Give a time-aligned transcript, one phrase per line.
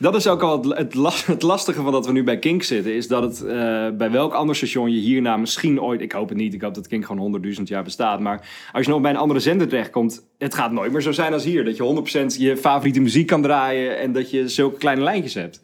[0.00, 0.94] Dat is ook al het,
[1.26, 2.94] het, lastige van dat we nu bij Kink zitten.
[2.94, 3.50] Is dat het uh,
[3.96, 6.00] bij welk ander station je hierna misschien ooit...
[6.00, 6.54] Ik hoop het niet.
[6.54, 8.20] Ik hoop dat Kink gewoon honderdduizend jaar bestaat.
[8.20, 10.28] Maar als je nog bij een andere zender terechtkomt...
[10.38, 11.64] Het gaat nooit meer zo zijn als hier.
[11.64, 13.98] Dat je 100% je favoriete muziek kan draaien.
[13.98, 15.62] En dat je zulke kleine lijntjes hebt.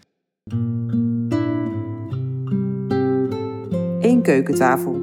[4.01, 5.01] Eén keukentafel.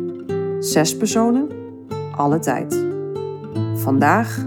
[0.60, 1.48] Zes personen.
[2.16, 2.86] Alle tijd.
[3.76, 4.46] Vandaag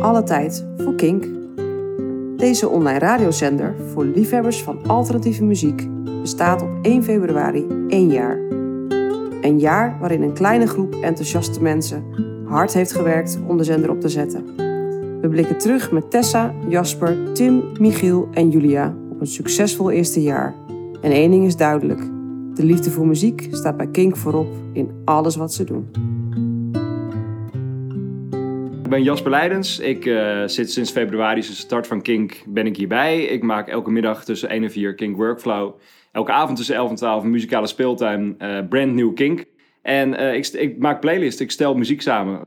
[0.00, 1.41] alle tijd voor Kink.
[2.42, 5.88] Deze online radiozender voor liefhebbers van alternatieve muziek
[6.20, 8.38] bestaat op 1 februari één jaar.
[9.40, 12.04] Een jaar waarin een kleine groep enthousiaste mensen
[12.44, 14.44] hard heeft gewerkt om de zender op te zetten.
[15.20, 20.54] We blikken terug met Tessa, Jasper, Tim, Michiel en Julia op een succesvol eerste jaar.
[21.00, 22.00] En één ding is duidelijk:
[22.54, 25.88] de liefde voor muziek staat bij Kink voorop in alles wat ze doen
[28.92, 29.78] ben Jasper Leidens.
[29.78, 33.24] Ik uh, zit sinds februari, sinds de start van Kink, ben ik hierbij.
[33.24, 35.74] Ik maak elke middag tussen 1 en 4 Kink Workflow.
[36.12, 39.44] Elke avond tussen 11 en 12 een muzikale speeltuin, uh, brand new Kink.
[39.82, 42.44] En uh, ik, ik, maak playlists, ik stel muziek samen.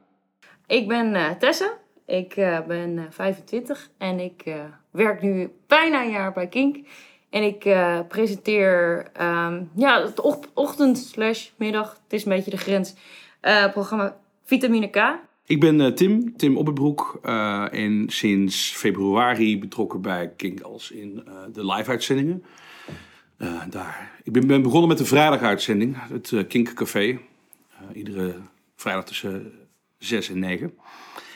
[0.67, 1.72] Ik ben Tessa,
[2.06, 2.36] ik
[2.67, 4.44] ben 25 en ik
[4.91, 6.78] werk nu bijna een jaar bij Kink.
[7.30, 7.75] En ik
[8.08, 10.22] presenteer um, ja, het
[10.53, 12.95] ochtend slash middag, het is een beetje de grens,
[13.73, 15.23] programma Vitamine K.
[15.47, 17.19] Ik ben uh, Tim, Tim Opperbroek.
[17.23, 22.43] Uh, en sinds februari betrokken bij Kink als in uh, de live-uitzendingen.
[23.69, 24.19] daar.
[24.23, 27.19] Ik ben, ben, begonnen met de vrijdaguitzending, het Kink Café.
[27.93, 28.35] iedere
[28.75, 29.51] vrijdag tussen
[29.97, 30.73] 6 en 9.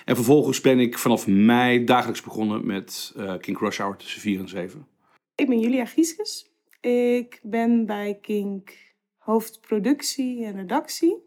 [0.05, 4.49] En vervolgens ben ik vanaf mei dagelijks begonnen met Kink Rush Hour tussen 4 en
[4.49, 4.87] 7.
[5.35, 6.51] Ik ben Julia Gieskes.
[6.81, 8.77] Ik ben bij Kink
[9.17, 11.17] hoofdproductie en redactie.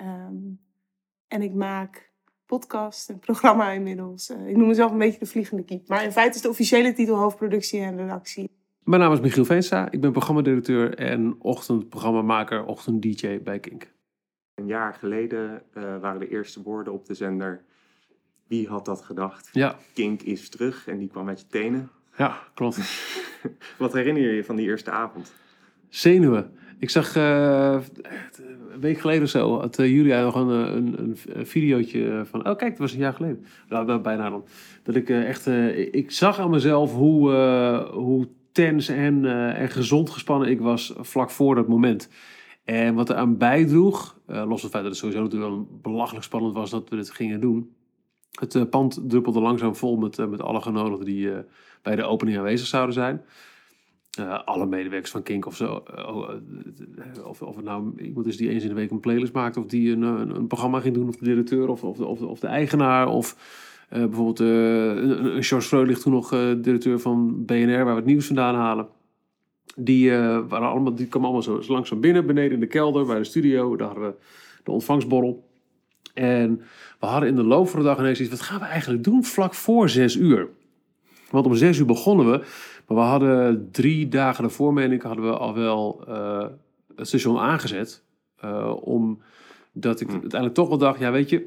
[0.00, 0.65] Um,
[1.28, 2.10] en ik maak
[2.46, 4.30] podcast en programma inmiddels.
[4.30, 5.88] Uh, ik noem mezelf een beetje de vliegende kiep.
[5.88, 8.50] Maar in feite is de officiële titel hoofdproductie en redactie.
[8.84, 9.90] Mijn naam is Michiel Veenstra.
[9.90, 13.94] Ik ben programmadirecteur en ochtendprogrammamaker, ochtend-dj bij Kink.
[14.54, 17.64] Een jaar geleden uh, waren de eerste woorden op de zender.
[18.46, 19.48] Wie had dat gedacht?
[19.52, 19.76] Ja.
[19.94, 21.90] Kink is terug en die kwam met je tenen.
[22.16, 22.76] Ja, klopt.
[23.78, 25.32] Wat herinner je je van die eerste avond?
[25.88, 26.56] Zenuwen.
[26.78, 27.78] Ik zag uh,
[28.76, 32.56] een week geleden of zo, had uh, Julia nog een, een, een videootje van, oh
[32.56, 33.44] kijk, dat was een jaar geleden.
[33.68, 34.44] Nou, bijna dan.
[34.82, 35.46] Dat ik echt,
[35.92, 37.30] ik zag aan mezelf hoe,
[37.92, 42.08] hoe tens en, en gezond gespannen ik was vlak voor dat moment.
[42.64, 46.24] En wat er aan bijdroeg, los van het feit dat het sowieso natuurlijk wel belachelijk
[46.24, 47.70] spannend was dat we dit gingen doen.
[48.30, 51.30] Het pand druppelde langzaam vol met, met alle genodigden die
[51.82, 53.22] bij de opening aanwezig zouden zijn.
[54.20, 55.82] Uh, alle medewerkers van Kink of zo.
[55.98, 56.28] Uh,
[57.24, 59.66] of, of het nou iemand is die eens in de week een playlist maakt, of
[59.66, 63.08] die een, een, programma ging doen, of de directeur, of, of, of, of de eigenaar.
[63.08, 63.36] Of
[63.88, 66.28] bijvoorbeeld een, een Freulich, toen nog
[66.60, 68.86] directeur van BNR, waar we het nieuws vandaan halen.
[69.76, 70.10] Die,
[70.48, 73.76] waren allemaal, die kwamen allemaal zo langzaam binnen, beneden in de kelder, bij de studio.
[73.76, 74.14] Daar hadden we
[74.64, 75.44] de ontvangstborrel.
[76.14, 76.60] En
[77.00, 79.24] we hadden in de loop van de dag ineens iets, wat gaan we eigenlijk doen
[79.24, 80.48] vlak voor zes uur?
[81.30, 82.44] Want om zes uur begonnen we.
[82.86, 86.46] Maar we hadden drie dagen daarvoor, meen ik, hadden we al wel uh,
[86.96, 88.04] het station aangezet.
[88.44, 90.12] Uh, omdat ik hm.
[90.12, 91.46] uiteindelijk toch wel dacht, ja weet je,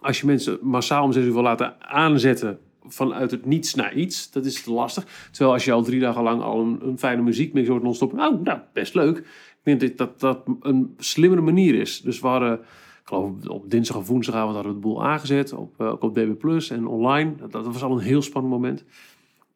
[0.00, 4.30] als je mensen massaal om zes uur wil laten aanzetten vanuit het niets naar iets,
[4.30, 5.28] dat is te lastig.
[5.30, 8.40] Terwijl als je al drie dagen lang al een, een fijne muziekmix hoort non-stop, nou,
[8.42, 9.18] nou, best leuk.
[9.64, 12.00] Ik denk dat dat een slimmere manier is.
[12.00, 15.80] Dus we hadden, ik geloof op dinsdag of woensdagavond hadden we de boel aangezet, op,
[15.80, 17.34] uh, ook op DB Plus en online.
[17.36, 18.84] Dat, dat was al een heel spannend moment.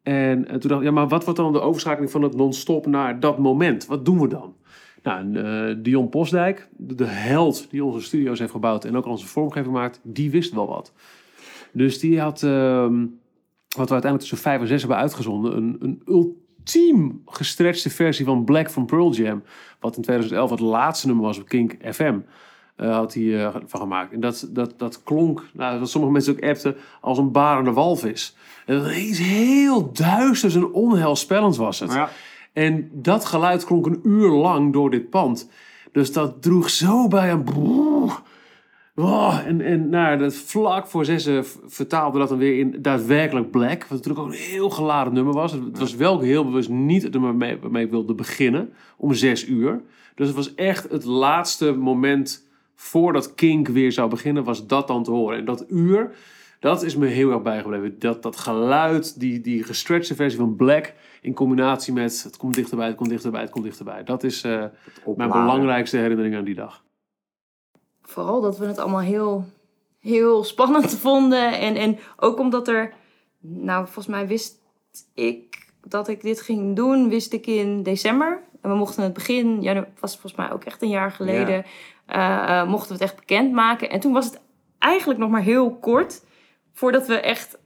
[0.02, 3.20] En, toen dacht ik, ja, maar wat wordt dan de overschakeling van het non-stop naar
[3.20, 3.86] dat moment?
[3.86, 4.54] Wat doen we dan?
[5.02, 9.74] Nou, uh, Dion Postdijk, de, held die onze studio's heeft gebouwd en ook onze vormgeving
[9.74, 10.92] maakt, die wist wel wat.
[11.72, 12.80] Dus die had, uh,
[13.68, 18.44] wat we uiteindelijk tussen vijf en zes hebben uitgezonden, een, een ultiem gestretchte versie van
[18.44, 19.42] Black from Pearl Jam.
[19.80, 22.18] Wat in 2011 het laatste nummer was op Kink FM.
[22.80, 24.12] Uh, had hij uh, van gemaakt.
[24.12, 28.36] En dat, dat, dat klonk, nou, wat sommige mensen ook appten, als een barende walvis.
[28.66, 31.92] En dat iets heel duisters en onheilspellend was het.
[31.92, 32.08] Ja.
[32.52, 35.50] En dat geluid klonk een uur lang door dit pand.
[35.92, 37.46] Dus dat droeg zo bij een...
[38.94, 43.80] Oh, en en nou, dat vlak voor zessen vertaalde dat dan weer in daadwerkelijk Black.
[43.80, 45.52] Wat natuurlijk ook een heel geladen nummer was.
[45.52, 48.72] Het was wel heel bewust niet het nummer waarmee ik wilde beginnen.
[48.96, 49.80] Om zes uur.
[50.14, 52.47] Dus het was echt het laatste moment
[52.80, 54.44] voordat Kink weer zou beginnen.
[54.44, 55.38] Was dat dan te horen.
[55.38, 56.14] En dat uur
[56.60, 57.98] dat is me heel erg bijgebleven.
[57.98, 62.86] Dat, dat geluid, die, die gestretchte versie van Black, in combinatie met het komt dichterbij,
[62.86, 64.04] het komt dichterbij, het komt dichterbij.
[64.04, 64.64] Dat is uh,
[65.16, 66.84] mijn belangrijkste herinnering aan die dag.
[68.02, 69.44] Vooral dat we het allemaal heel,
[69.98, 71.58] heel spannend vonden.
[71.58, 72.92] En, en ook omdat er,
[73.40, 74.56] nou volgens mij wist
[75.14, 78.42] ik dat ik dit ging doen, wist ik in december.
[78.60, 81.64] En we mochten het begin, ja, dat was volgens mij ook echt een jaar geleden,
[81.64, 81.70] eh,
[82.08, 83.90] eh, mochten we het echt bekendmaken.
[83.90, 84.40] En toen was het
[84.78, 86.24] eigenlijk nog maar heel kort
[86.72, 87.58] voordat we echt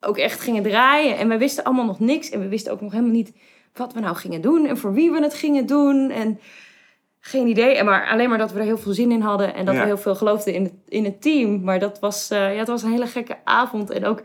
[0.00, 1.18] ook echt gingen draaien.
[1.18, 2.30] En we wisten allemaal nog niks.
[2.30, 3.32] En we wisten ook nog helemaal niet
[3.74, 6.10] wat we nou gingen doen en voor wie we het gingen doen.
[6.10, 6.40] En
[7.20, 7.76] geen idee.
[7.76, 9.80] En maar alleen maar dat we er heel veel zin in hadden en dat Ja.
[9.80, 11.60] we heel veel geloofden in het, in het team.
[11.64, 13.90] Maar dat was, eh, ja, het was een hele gekke avond.
[13.90, 14.22] En ook,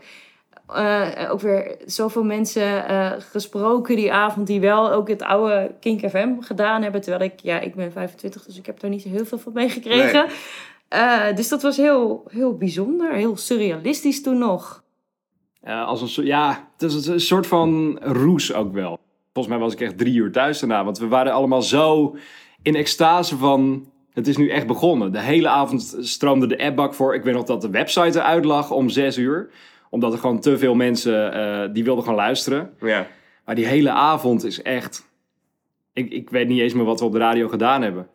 [0.74, 6.08] eh, ook weer zoveel mensen eh, gesproken die avond die wel ook het oude Kink
[6.10, 7.00] FM gedaan hebben.
[7.00, 9.52] Terwijl ik, ja, ik ben 25, dus ik heb daar niet zo heel veel van
[9.52, 10.26] meegekregen.
[10.88, 14.82] Eh, dus dat was heel, heel bijzonder, heel surrealistisch toen nog.
[15.60, 18.98] Eh, als een, soort- ja, het is een soort van roes ook wel.
[19.32, 20.84] Volgens mij was ik echt drie uur thuis daarna.
[20.84, 22.16] Want we waren allemaal zo
[22.62, 23.90] in extase van...
[24.12, 25.12] Het is nu echt begonnen.
[25.12, 27.14] De hele avond stroomde de appbak voor.
[27.14, 29.50] Ik weet nog dat de website eruit lag om zes uur.
[29.90, 31.32] Omdat er gewoon te veel mensen...
[31.32, 32.70] eh, die wilden gewoon luisteren.
[32.80, 33.06] Ja.
[33.44, 35.08] Maar die hele avond is echt...
[35.92, 38.08] Ik, ik weet niet eens meer wat we op de radio gedaan hebben.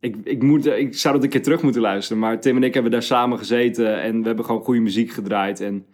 [0.00, 2.18] Ik, ik, moet, ik zou dat een keer terug moeten luisteren.
[2.22, 4.00] Maar Tim en ik hebben daar samen gezeten.
[4.00, 5.60] En we hebben gewoon goede muziek gedraaid.
[5.60, 5.86] En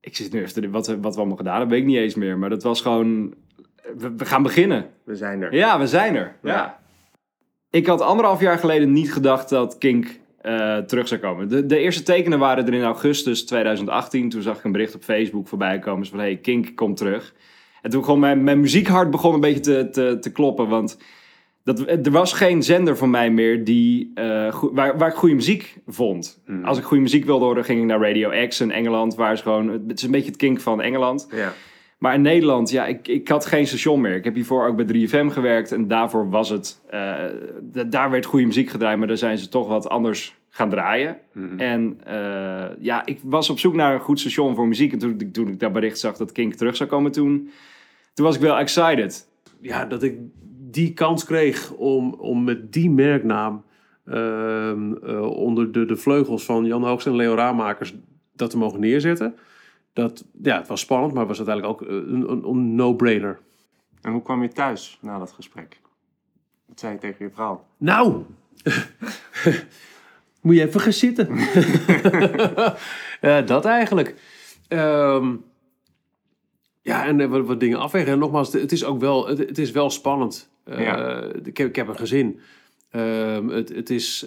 [0.00, 0.70] ik zit nu even...
[0.70, 2.38] Wat, we- wat we allemaal gedaan hebben, weet ik niet eens meer.
[2.38, 3.34] Maar dat was gewoon...
[3.96, 4.86] We, we gaan beginnen.
[5.04, 5.54] We zijn er.
[5.54, 6.36] Ja, we zijn er.
[6.42, 6.52] Ja.
[6.52, 6.80] Ja.
[7.70, 11.48] Ik had anderhalf jaar geleden niet gedacht dat Kink eh, terug zou komen.
[11.48, 14.28] De, de eerste tekenen waren er in augustus 2018.
[14.28, 16.06] Toen zag ik een bericht op Facebook voorbij komen.
[16.06, 17.34] Van, hey, Kink komt terug.
[17.82, 20.68] En toen begon mijn, mijn muziekhart begon een beetje te, te, te kloppen.
[20.68, 20.98] Want
[21.64, 25.78] dat, er was geen zender van mij meer die, eh, waar, waar ik goede muziek
[25.86, 26.42] vond.
[26.46, 26.64] Mhm.
[26.64, 29.14] Als ik goede muziek wilde horen, ging ik naar Radio X in Engeland.
[29.14, 31.28] Waar is gewoon, het is een beetje het Kink van Engeland.
[31.30, 31.52] Ja.
[32.02, 34.14] Maar in Nederland, ja, ik, ik had geen station meer.
[34.14, 36.80] Ik heb hiervoor ook bij 3FM gewerkt en daarvoor was het...
[36.90, 37.14] eh,
[37.86, 41.16] daar werd goede muziek gedraaid, maar daar zijn ze toch wat anders gaan draaien.
[41.32, 41.58] Mhm.
[41.58, 44.92] En eh, ja, ik was op zoek naar een goed station voor muziek.
[44.92, 47.50] En toen, ik- toen ik dat bericht zag dat Kink terug zou komen toen...
[48.14, 49.28] Toen was ik wel excited.
[49.60, 50.14] ja, dat ik
[50.70, 53.64] die kans kreeg om, om met die merknaam
[54.06, 57.94] ehm, eh, onder de, de vleugels van Jan Hoogst en Leo Raamakers
[58.36, 59.34] dat te mogen neerzetten.
[59.92, 63.38] Dat, ja, het was spannend, maar was uiteindelijk ook eh, een, een, een no-brainer.
[64.00, 65.80] En hoe kwam je thuis na dat gesprek?
[66.66, 67.66] Wat zei je tegen je vrouw?
[67.76, 68.24] Nou,
[70.42, 71.36] moet je even gaan zitten.
[73.20, 74.14] ja, dat eigenlijk.
[74.68, 75.36] Ehm,
[76.80, 78.12] ja, en eh, wat, wat dingen afwegen.
[78.12, 80.50] En nogmaals, het is ook wel, het, het is wel spannend.
[80.64, 81.20] Eh, Ja.
[81.44, 82.40] ik, heb, ik heb een gezin.
[82.90, 84.26] Ehm, het, het, is,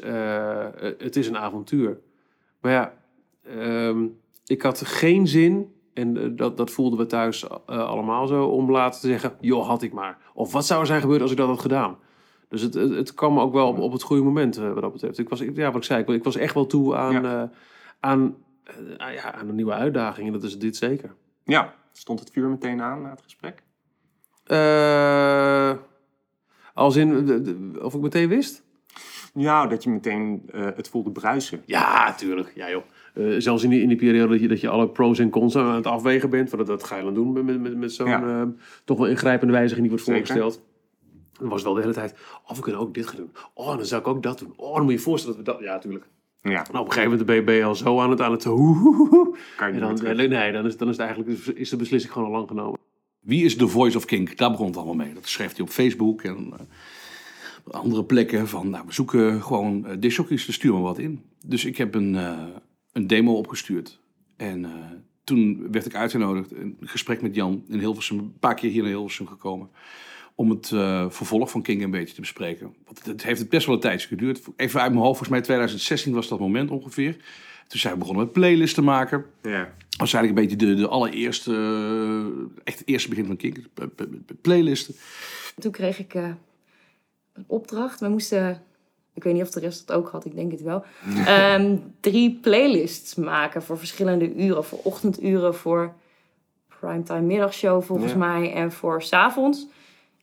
[0.97, 1.97] het is een avontuur.
[2.61, 2.93] Maar ja,
[3.43, 4.05] ehm,
[4.45, 8.71] ik had geen zin, en eh, dat, dat voelden we thuis eh, allemaal zo, om
[8.71, 10.17] later te zeggen, joh, had ik maar.
[10.33, 11.97] Of wat zou er zijn gebeurd als ik dat had gedaan?
[12.49, 14.91] Dus het, het, het kwam ook wel op, op het goede moment eh, wat dat
[14.91, 15.17] betreft.
[15.17, 17.51] Ik was, ja, wat ik zei, ik, ik was echt wel toe aan,
[17.99, 18.35] aan,
[18.97, 20.27] ah, ja, aan een nieuwe uitdaging.
[20.27, 21.15] En dat is dit zeker.
[21.43, 21.73] Ja.
[21.91, 23.63] Stond het vuur meteen aan na het gesprek?
[26.73, 28.64] Als in, of ik meteen wist?
[29.35, 31.61] Ja, dat je meteen eh, het voelde bruisen.
[31.65, 32.51] Ja, tuurlijk.
[32.55, 32.83] Ja, joh.
[33.13, 35.55] Eh, zelfs in die, in die periode dat je, dat je alle pros en cons
[35.55, 36.49] aan het afwegen bent.
[36.49, 38.41] Want dat, dat ga je dan doen met, met, met, zo'n Ja.
[38.41, 38.47] eh,
[38.83, 40.61] toch wel ingrijpende wijziging die wordt voorgesteld.
[41.39, 42.15] Dan was wel de hele tijd,
[42.47, 43.31] oh, we kunnen ook dit gaan doen.
[43.53, 44.53] Oh, dan zou ik ook dat doen.
[44.55, 45.69] Oh, dan moet je je voorstellen dat we dat...
[45.69, 46.07] Ja, tuurlijk.
[46.41, 48.31] Ja, Nou, op een gegeven moment ben je, ben je al zo aan het aan
[48.31, 48.43] het...
[48.43, 49.37] hoehoehoe.
[49.57, 49.99] kan je dan,
[50.29, 52.79] nee, dan is, dan is het eigenlijk is de beslissing gewoon al lang genomen.
[53.19, 54.37] Wie is The Voice of Kink?
[54.37, 55.13] Daar begon het allemaal mee.
[55.13, 56.59] Dat schreef hij op Facebook en eh,
[57.71, 58.47] andere plekken.
[58.47, 61.21] Van, nou, we zoeken gewoon uh, discjockeys, dus stuur maar wat in.
[61.45, 62.43] Dus ik heb een, eh,
[62.91, 63.99] een demo opgestuurd.
[64.37, 64.71] En eh,
[65.23, 66.51] toen werd ik uitgenodigd.
[66.51, 68.17] Een gesprek met Jan in Hilversum.
[68.19, 69.69] Een paar keer hier naar Hilversum gekomen.
[70.35, 72.73] Om het eh, vervolg van King een beetje te bespreken.
[72.85, 74.41] Want het, het heeft het best wel een tijdje geduurd.
[74.55, 77.13] Even uit mijn hoofd, volgens mij 2016 was dat moment ongeveer.
[77.67, 79.25] Toen zijn we begonnen met playlists te maken.
[79.41, 79.59] Ja.
[79.59, 81.51] Dat was eigenlijk een beetje de, de allereerste,
[82.63, 83.35] echt het eerste begin van
[83.95, 84.95] p- Playlisten.
[85.59, 86.31] Toen kreeg ik eh,
[87.35, 87.99] een opdracht.
[87.99, 88.61] We moesten,
[89.13, 90.83] ik weet niet of de rest dat ook had, ik denk het wel.
[91.25, 94.63] ehm, drie playlists maken voor verschillende uren.
[94.63, 95.93] Voor ochtenduren, voor
[96.79, 98.17] primetime middagshow volgens Ja.
[98.17, 99.67] mij en voor 's avonds.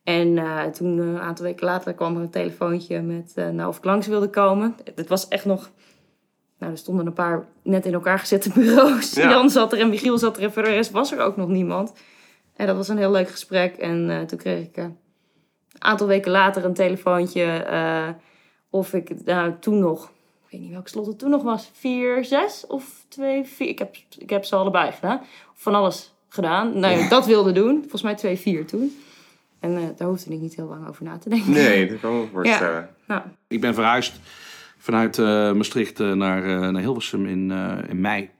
[0.04, 3.68] En eh, toen eh, een aantal weken later kwam er een telefoontje met eh, nou
[3.68, 4.74] of ik langs wilde komen.
[4.94, 5.70] Het was echt nog.
[6.58, 9.12] Nou, er stonden een paar net in elkaar gezette bureaus.
[9.14, 9.30] Ja.
[9.30, 11.48] Jan zat er en Michiel zat er en voor de rest was er ook nog
[11.48, 11.92] niemand.
[12.56, 13.76] En dat was een heel leuk gesprek.
[13.76, 14.76] En toen kreeg ik
[15.82, 18.08] aantal weken later een telefoontje eh,
[18.70, 22.24] of ik nou, toen nog, ik weet niet welk slot het toen nog was, vier,
[22.24, 23.68] zes of twee, vier.
[23.68, 25.20] Ik heb, ik heb ze allebei gedaan.
[25.54, 26.78] Van alles gedaan.
[26.78, 27.78] Nou, ja, dat wilde doen.
[27.80, 28.96] Volgens mij twee, vier toen.
[29.60, 31.52] En eh, daar hoefde ik niet heel lang over na te denken.
[31.52, 32.88] Nee, dat kan ik me voorstellen.
[33.06, 34.20] Nou, Ik ben verhuisd
[34.82, 38.30] vanuit eh, Maastricht naar, eh, naar Hilversum in, eh, in mei.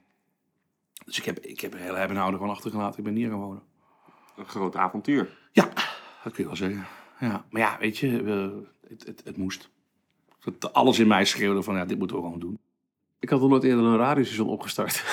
[1.04, 2.98] Dus ik heb, ik heb een hele hebben en houden gewoon achtergelaten.
[2.98, 3.62] Ik ben hier gaan wonen.
[4.36, 5.28] Een groot avontuur.
[5.52, 5.68] Ja,
[6.24, 6.86] dat kun je wel zeggen.
[7.22, 7.44] Ja.
[7.50, 9.70] Maar ja, weet je, we- het, het, het moest.
[10.58, 12.58] Dat alles in mij schreeuwde van, ja, dit moeten we gewoon doen.
[13.20, 15.04] Ik had nog nooit eerder een radiostation opgestart.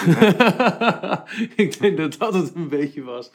[1.55, 3.31] ik denk dat dat het een beetje was.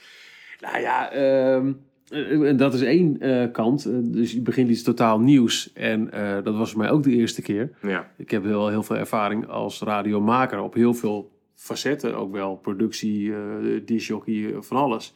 [0.60, 1.72] Nou ja, ehm,
[2.08, 3.84] eh, en dat is één eh, kant.
[3.84, 5.72] Eh, dus je begint iets totaal nieuws.
[5.72, 7.70] En eh, dat was voor mij ook de eerste keer.
[7.82, 8.10] Ja.
[8.16, 12.14] Ik heb wel heel veel ervaring als radiomaker op heel veel facetten.
[12.16, 13.40] Ook wel productie, eh
[13.84, 15.14] disjockey, eh, van alles.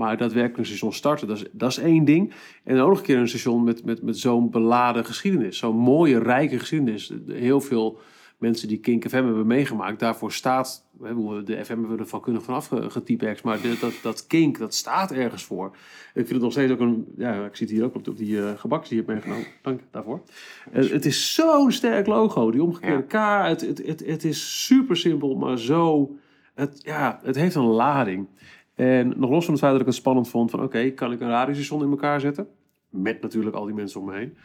[0.00, 2.32] Maar daadwerkelijk een station starten, dat is, dat is één ding.
[2.64, 5.58] En ook nog een keer een station met, met, met zo'n beladen geschiedenis.
[5.58, 7.12] Zo'n mooie, rijke geschiedenis.
[7.26, 7.98] Heel veel
[8.38, 10.00] mensen die Kink FM hebben meegemaakt.
[10.00, 10.86] Daarvoor staat,
[11.44, 13.44] de FM hebben we er vakkundig vanaf ge- getypext.
[13.44, 15.66] Maar dat, dat Kink, dat staat ergens voor.
[16.14, 18.16] Ik vind het nog steeds ook een, ja, ik zie het hier ook op, op
[18.16, 19.46] die gebaks die je hebt meegenomen.
[19.62, 20.22] Dank daarvoor.
[20.72, 23.12] Eh, het is zo'n sterk logo, die omgekeerde K.
[23.46, 26.10] Het, het, het, het is super simpel, maar zo,
[26.54, 28.26] het, ja, het heeft een lading.
[28.84, 31.20] En nog los van het feit dat ik het spannend vond van oké, kan ik
[31.20, 32.46] een radiostation in elkaar zetten?
[32.88, 34.36] Met natuurlijk al die mensen om me heen.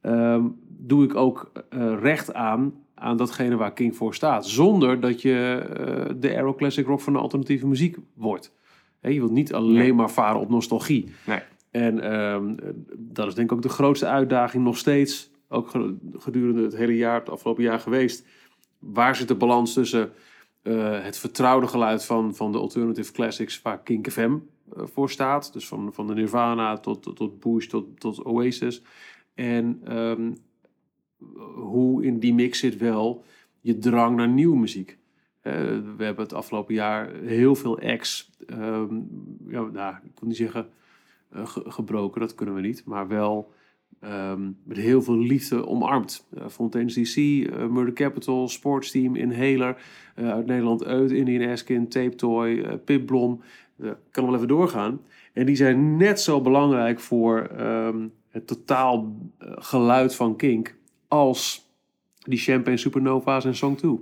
[0.00, 4.46] Ehm, doe ik ook eh, recht aan aan datgene waar King voor staat.
[4.46, 8.52] Zonder dat je eh, de Aero Classic Rock van de alternatieve muziek wordt.
[9.00, 9.92] Je wilt niet alleen Nee.
[9.92, 11.08] maar varen op nostalgie.
[11.26, 11.40] Nee.
[11.70, 12.54] En ehm,
[12.96, 15.30] dat is denk ik ook de grootste uitdaging nog steeds.
[15.48, 18.26] Ook ge- gedurende het hele jaar, het afgelopen jaar geweest.
[18.78, 20.10] Waar zit de balans tussen
[20.64, 24.36] eh, het vertrouwde geluid van, van de alternative classics waar Kink FM
[24.76, 25.52] eh, voor staat.
[25.52, 28.82] Dus van, van de Nirvana tot, tot, Bush tot, tot Oasis.
[29.34, 30.32] En ehm,
[31.54, 33.24] hoe in die mix zit wel
[33.60, 34.98] je drang naar nieuwe muziek.
[35.40, 35.52] Eh,
[35.96, 38.94] we hebben het afgelopen jaar heel veel acts, ehm,
[39.48, 40.68] ja, nou, ik wil niet zeggen
[41.32, 43.52] ge- gebroken, dat kunnen we niet, maar wel
[44.04, 46.26] ehm, met heel veel liefde omarmd.
[46.34, 49.76] Uh, Fontaine's DC, eh, Murder Capital, Sportsteam, Inhaler,
[50.14, 53.40] eh, uit Nederland Uit, Indian Askin, Tape Toy, Pip Blom.
[54.10, 55.00] Kan wel even doorgaan.
[55.32, 60.74] En die zijn net zo belangrijk voor ehm, het totaal geluid van Kink
[61.08, 61.68] als
[62.18, 63.98] die Champagne Supernova's en Song 2.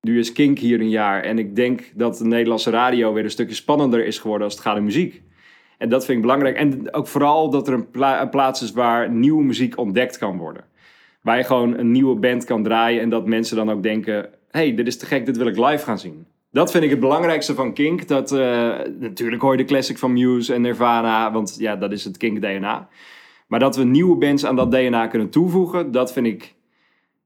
[0.00, 3.30] Nu is Kink hier een jaar en ik denk dat de Nederlandse radio weer een
[3.30, 5.22] stukje spannender is geworden als het gaat om muziek.
[5.80, 6.56] En dat vind ik belangrijk.
[6.56, 10.36] En ook vooral dat er een, pla- een plaats is waar nieuwe muziek ontdekt kan
[10.36, 10.64] worden.
[11.22, 14.28] Waar je gewoon een nieuwe band kan draaien en dat mensen dan ook denken...
[14.50, 16.26] hey, dit is te gek, dit wil ik live gaan zien.
[16.50, 18.08] Dat vind ik het belangrijkste van Kink.
[18.08, 22.04] Dat, eh, natuurlijk hoor je de classic van Muse en Nirvana, want ja, dat is
[22.04, 22.88] het Kink-DNA.
[23.46, 26.54] Maar dat we nieuwe bands aan dat DNA kunnen toevoegen, dat vind ik...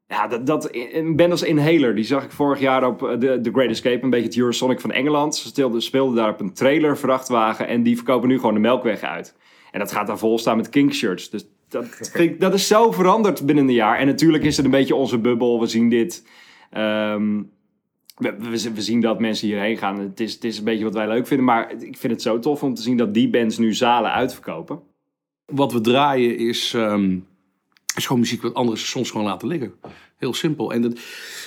[0.09, 3.41] Ja, dat, dat, een band als Inhaler, die zag ik vorig jaar op eh, de
[3.43, 5.37] The Great Escape, een beetje het Eurosonic van Engeland.
[5.37, 9.01] Ze speelden, speelden daar op een trailer vrachtwagen en die verkopen nu gewoon de melkweg
[9.03, 9.37] uit.
[9.71, 11.31] En dat gaat daar vol staan met Kink shirts.
[11.31, 13.99] Dus dat, vind ik- dat is zo veranderd binnen een jaar.
[13.99, 15.61] En natuurlijk is het een beetje onze bubbel.
[15.61, 16.27] We zien dit.
[16.71, 17.43] ehm,
[18.17, 19.99] we, we, we zien dat mensen hierheen gaan.
[19.99, 21.47] Het is, het is een beetje wat wij leuk vinden.
[21.47, 24.81] Maar ik vind het zo tof om te zien dat die bands nu zalen uitverkopen.
[25.47, 27.19] Wat we draaien is, ehm,
[27.97, 29.75] is gewoon muziek wat andere stations gewoon laten liggen.
[30.17, 30.73] Heel simpel.
[30.73, 30.93] En dat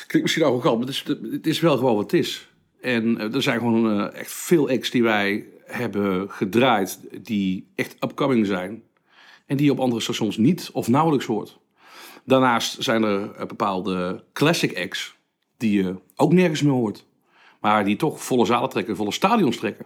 [0.08, 2.50] klinkt misschien arrogant, maar het is, het is wel gewoon wat het is.
[2.82, 7.96] En eh, er zijn gewoon eh, echt veel acts die wij hebben gedraaid die echt
[8.04, 8.84] upcoming zijn.
[9.46, 11.58] En die op andere stations niet of nauwelijks hoort.
[12.26, 15.16] Daarnaast zijn er eh, bepaalde classic acts
[15.58, 17.06] die je ook nergens meer hoort.
[17.62, 19.86] Maar die toch volle zalen trekken, volle stadions trekken.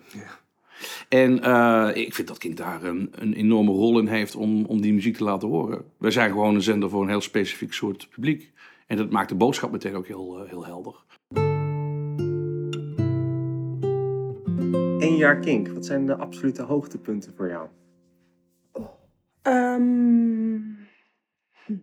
[1.09, 4.81] En eh, ik vind dat Kink daar een, een enorme rol in heeft om, om
[4.81, 5.85] die muziek te laten horen.
[5.97, 8.51] Wij zijn gewoon een zender voor een heel specifiek soort publiek.
[8.87, 10.95] En dat maakt de boodschap meteen ook heel, eh, heel helder.
[14.99, 15.67] Eén jaar Kink.
[15.67, 17.67] Wat zijn de absolute hoogtepunten voor jou?
[19.41, 20.59] Ehm,
[21.65, 21.73] hm.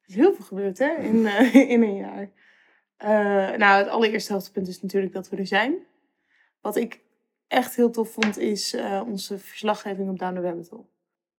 [0.00, 2.30] er is heel veel gebeurd hè, in, eh, in een jaar.
[2.96, 5.74] Eh, nou, het allereerste hoogtepunt is natuurlijk dat we er zijn.
[6.60, 7.00] Wat ik
[7.48, 10.68] echt heel tof vond, is eh, onze verslaggeving op Down the Rabbit.
[10.70, 10.76] We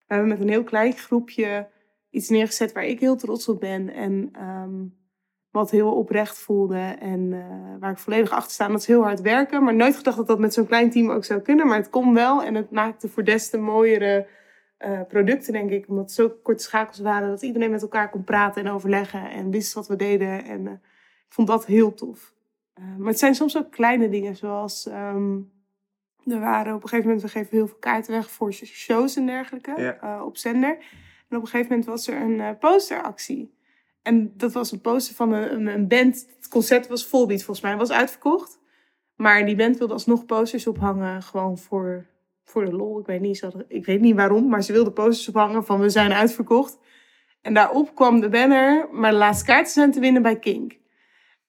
[0.06, 1.68] hebben met een heel klein groepje
[2.10, 3.94] iets neergezet waar ik heel trots op ben.
[3.94, 4.86] En ehm,
[5.52, 8.68] wat heel oprecht voelde en eh, waar ik volledig achter sta.
[8.68, 11.26] Dat is heel hard werken, maar nooit gedacht dat dat met zo'n klein team ook
[11.26, 11.68] zou kunnen.
[11.68, 14.28] Maar het kon wel en het maakte voor des te mooiere
[14.78, 15.88] eh, producten, denk ik.
[15.88, 19.52] Omdat het zo korte schakels waren dat iedereen met elkaar kon praten en overleggen en
[19.52, 20.44] wist wat we deden.
[20.44, 20.68] En
[21.28, 22.36] ik vond dat heel tof.
[22.98, 25.40] Maar het zijn soms ook kleine dingen, zoals ehm,
[26.32, 29.26] er waren op een gegeven moment, we geven heel veel kaarten weg voor shows en
[29.26, 29.98] dergelijke Ja.
[30.02, 30.78] eh, op zender.
[31.30, 33.56] En op een gegeven moment was er een eh, posteractie.
[34.02, 36.28] En dat was een poster van een, een, band.
[36.36, 38.60] Het concert was volbeat volgens mij, was uitverkocht.
[39.16, 42.06] Maar die band wilde alsnog posters ophangen, gewoon voor,
[42.44, 43.00] voor de lol.
[43.00, 45.90] Ik weet, niet, hadden- ik weet niet waarom, maar ze wilden posters ophangen van we
[45.90, 46.78] zijn uitverkocht.
[47.42, 50.78] En daarop kwam de banner, maar de laatste kaarten zijn te winnen bij Kink.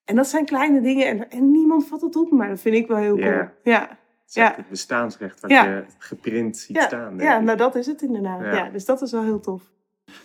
[0.05, 2.87] En dat zijn kleine dingen en, en niemand vat het op, maar dat vind ik
[2.87, 3.49] wel heel cool.
[3.63, 3.98] Ja.
[4.31, 5.65] Ja, Het bestaansrecht wat Ja.
[5.65, 7.19] je geprint ziet Ja, staan.
[7.19, 8.41] ja nou dat is het inderdaad.
[8.41, 8.55] Ja.
[8.55, 8.71] Ja.
[8.71, 9.63] dus dat is wel heel tof.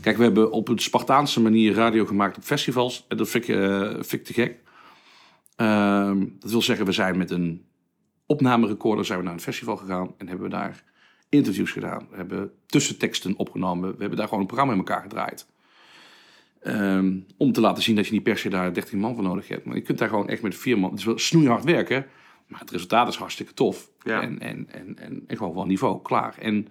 [0.02, 3.06] Kijk, we hebben op een Spartaanse manier radio gemaakt op festivals.
[3.08, 4.60] En dat vind ik, eh, vind ik te gek.
[5.56, 7.66] Ehm, dat wil zeggen, we zijn met een
[8.26, 10.14] opnamerecorder zijn we naar een festival gegaan.
[10.18, 10.84] En hebben we daar
[11.30, 12.08] interviews gedaan.
[12.10, 13.92] We hebben tussenteksten opgenomen.
[13.92, 15.48] We hebben daar gewoon een programma in elkaar gedraaid.
[16.62, 19.48] Ehm, om te laten zien dat je niet per se daar 13 man voor nodig
[19.48, 19.66] hebt.
[19.66, 20.90] Maar je kunt daar gewoon echt met vier man...
[20.90, 22.06] Het is wel snoeihard werken.
[22.54, 23.90] Maar het resultaat is hartstikke tof.
[24.04, 24.22] Ja.
[24.22, 26.38] En, en, en, en, en gewoon van niveau, klaar.
[26.40, 26.68] En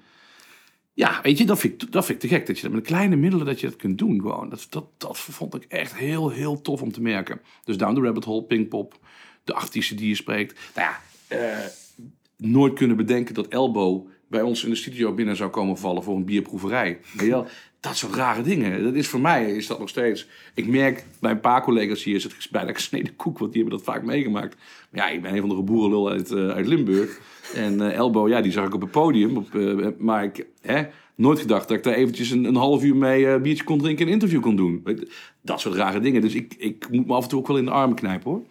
[0.93, 2.47] ja, weet je, dat vind, ik, dat vind ik te gek.
[2.47, 4.49] Dat je dat met kleine middelen dat je dat kunt doen gewoon.
[4.49, 7.41] Dat, dat, dat vond ik echt heel, heel tof om te merken.
[7.65, 8.99] Dus Down the Rabbit Hole, Pinkpop,
[9.45, 10.61] de artiesten die je spreekt.
[10.75, 11.01] Nou ja,
[11.37, 11.67] eh,
[12.37, 16.17] nooit kunnen bedenken dat Elbow bij ons in de studio binnen zou komen vallen voor
[16.17, 17.01] een bierproeverij.
[17.83, 18.83] Dat soort rare dingen.
[18.83, 20.29] Dat is voor mij is dat nog steeds.
[20.55, 23.79] Ik merk bij een paar collega's hier is het bijna gesneden koek, want die hebben
[23.79, 24.57] dat vaak meegemaakt.
[24.91, 27.21] Maar ja, ik ben een van de boerenlul uit, eh, uit Limburg.
[27.55, 29.37] En eh Elbow, ja, die zag ik op het podium.
[29.37, 30.83] Op, eh, maar ik hè,
[31.15, 34.15] nooit gedacht dat ik daar eventjes een, half uur mee biertje kon drinken en een
[34.15, 34.87] interview kon doen.
[35.41, 36.21] Dat soort rare dingen.
[36.21, 38.43] Dus ik, ik moet me af en toe ook wel in de armen knijpen hoor.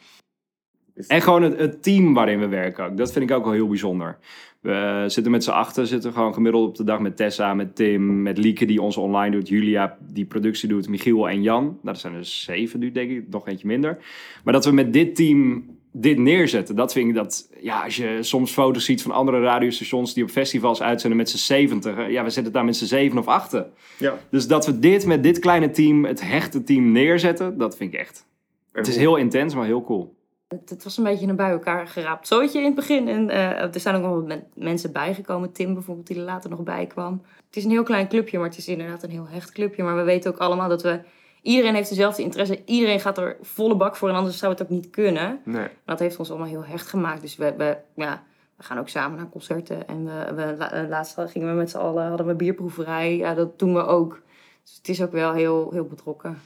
[1.08, 2.96] En gewoon het, team waarin we werken.
[2.96, 4.18] Dat vind ik ook wel heel bijzonder.
[4.62, 8.22] We zitten met z'n achter, zitten gewoon gemiddeld op de dag met Tessa, met Tim,
[8.22, 11.64] met Lieke die ons online doet, Julia die productie doet, Michiel en Jan.
[11.64, 13.98] Nou, dat zijn er zeven nu denk ik, nog eentje minder.
[14.44, 17.50] Maar dat we met dit team dit neerzetten, dat vind ik dat...
[17.62, 21.38] Ja, als je soms foto's ziet van andere radiostations die op festivals uitzenden met z'n
[21.38, 22.10] zeventig.
[22.10, 23.72] Ja, we zetten daar met z'n zeven of achten.
[23.98, 24.20] Ja.
[24.30, 28.00] Dus dat we dit met dit kleine team, het hechte team neerzetten, dat vind ik
[28.00, 28.26] echt...
[28.72, 30.16] Het is heel intens, maar heel cool.
[30.52, 33.08] Het, het was een beetje een bij elkaar geraapt zootje in het begin.
[33.08, 35.52] En eh, er zijn ook nog wat men- mensen bijgekomen.
[35.52, 37.22] Tim bijvoorbeeld, die er later nog bij kwam.
[37.46, 39.84] Het is een heel klein clubje, maar het is inderdaad een heel hecht clubje.
[39.84, 41.00] Maar we weten ook allemaal dat we...
[41.42, 42.62] Iedereen heeft dezelfde interesse.
[42.66, 44.10] Iedereen gaat er volle bak voor.
[44.10, 45.40] En anders zou het ook niet kunnen.
[45.44, 45.68] Nee.
[45.86, 47.22] Dat heeft ons allemaal heel hecht gemaakt.
[47.22, 48.24] Dus we, we, ja,
[48.58, 49.88] we gaan ook samen naar concerten.
[49.88, 53.18] En we, we, eh, laatst gingen we met z'n allen, hadden we bierproeverij.
[53.18, 54.22] Ja, dat doen we ook.
[54.64, 56.38] Dus het is ook wel heel, heel betrokken.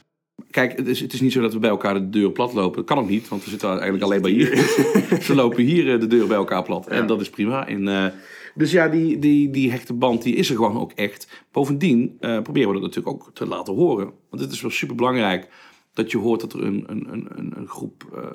[0.50, 2.76] Kijk, het is, het is niet zo dat we bij elkaar de deur plat lopen.
[2.76, 4.56] Dat kan ook niet, want we zitten eigenlijk alleen maar hier.
[5.26, 6.86] Ze lopen hier eh, de deur bij elkaar plat.
[6.86, 7.66] En dat is prima.
[7.66, 8.06] En, eh,
[8.54, 11.44] dus ja, die, die, die hechte band die is er gewoon ook echt.
[11.52, 14.12] Bovendien eh, proberen we dat natuurlijk ook te laten horen.
[14.30, 15.48] Want het is wel super belangrijk
[15.92, 18.28] dat je hoort dat er een, een, een, een, groep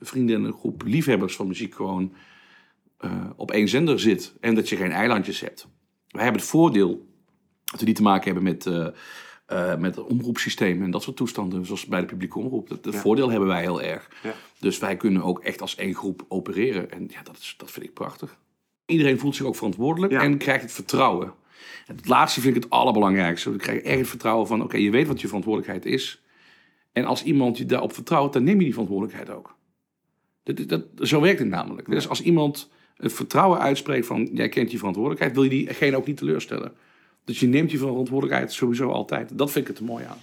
[0.00, 2.12] vrienden en een groep liefhebbers van muziek gewoon
[3.36, 4.34] op één zender zit.
[4.40, 5.68] En dat je geen eilandjes hebt.
[6.08, 7.06] Wij hebben het voordeel
[7.64, 8.92] dat we niet te maken hebben met,
[9.50, 12.68] eh met omroepsystemen en dat soort toestanden, zoals bij de publieke omroep.
[12.68, 13.00] Dat, dat Ja.
[13.00, 14.08] voordeel hebben wij heel erg.
[14.22, 14.34] Ja.
[14.58, 16.90] Dus wij kunnen ook echt als één groep opereren.
[16.90, 18.38] En ja, dat, is, dat vind ik prachtig.
[18.86, 20.20] Iedereen voelt zich ook verantwoordelijk Ja.
[20.22, 21.32] en krijgt het vertrouwen.
[21.86, 23.50] En het laatste vind ik het allerbelangrijkste.
[23.50, 26.22] We krijgen echt het vertrouwen van, oké, je weet wat je verantwoordelijkheid is.
[26.92, 29.56] En als iemand je daarop vertrouwt, dan neem je die verantwoordelijkheid ook.
[30.42, 31.90] Dat, dat, zo werkt het namelijk.
[31.90, 36.06] Dus als iemand het vertrouwen uitspreekt van, jij kent je verantwoordelijkheid, wil je diegene ook
[36.06, 36.72] niet teleurstellen.
[37.30, 39.38] Dus je neemt je verantwoordelijkheid sowieso altijd.
[39.38, 40.18] Dat vind ik het er mooi aan.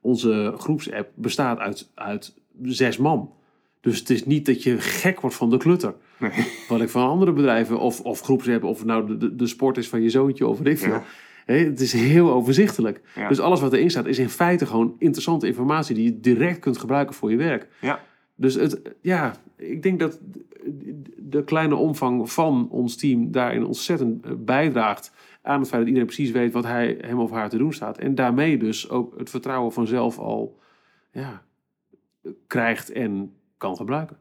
[0.00, 3.32] Onze groepsapp bestaat uit, uit zes man.
[3.80, 5.94] Dus het is niet dat je gek wordt van de klutter.
[6.68, 9.76] Wat ik van andere bedrijven of, of groepsapp, of het nou de, de, de sport
[9.76, 11.02] is van je zoontje of weet veel.
[11.46, 11.54] Ja.
[11.54, 13.00] Het is heel overzichtelijk.
[13.14, 13.28] Ja.
[13.28, 16.78] Dus alles wat erin staat is in feite gewoon interessante informatie die je direct kunt
[16.78, 17.68] gebruiken voor je werk.
[17.80, 18.00] Ja.
[18.34, 20.18] Dus het, ja, ik denk dat
[21.16, 25.12] de kleine omvang van ons team daarin ontzettend eh, bijdraagt
[25.48, 27.98] aan het feit dat iedereen precies weet wat hij hem of haar te doen staat.
[27.98, 30.58] En daarmee dus ook het vertrouwen vanzelf al
[31.12, 31.42] ja,
[32.46, 34.16] krijgt en kan gebruiken.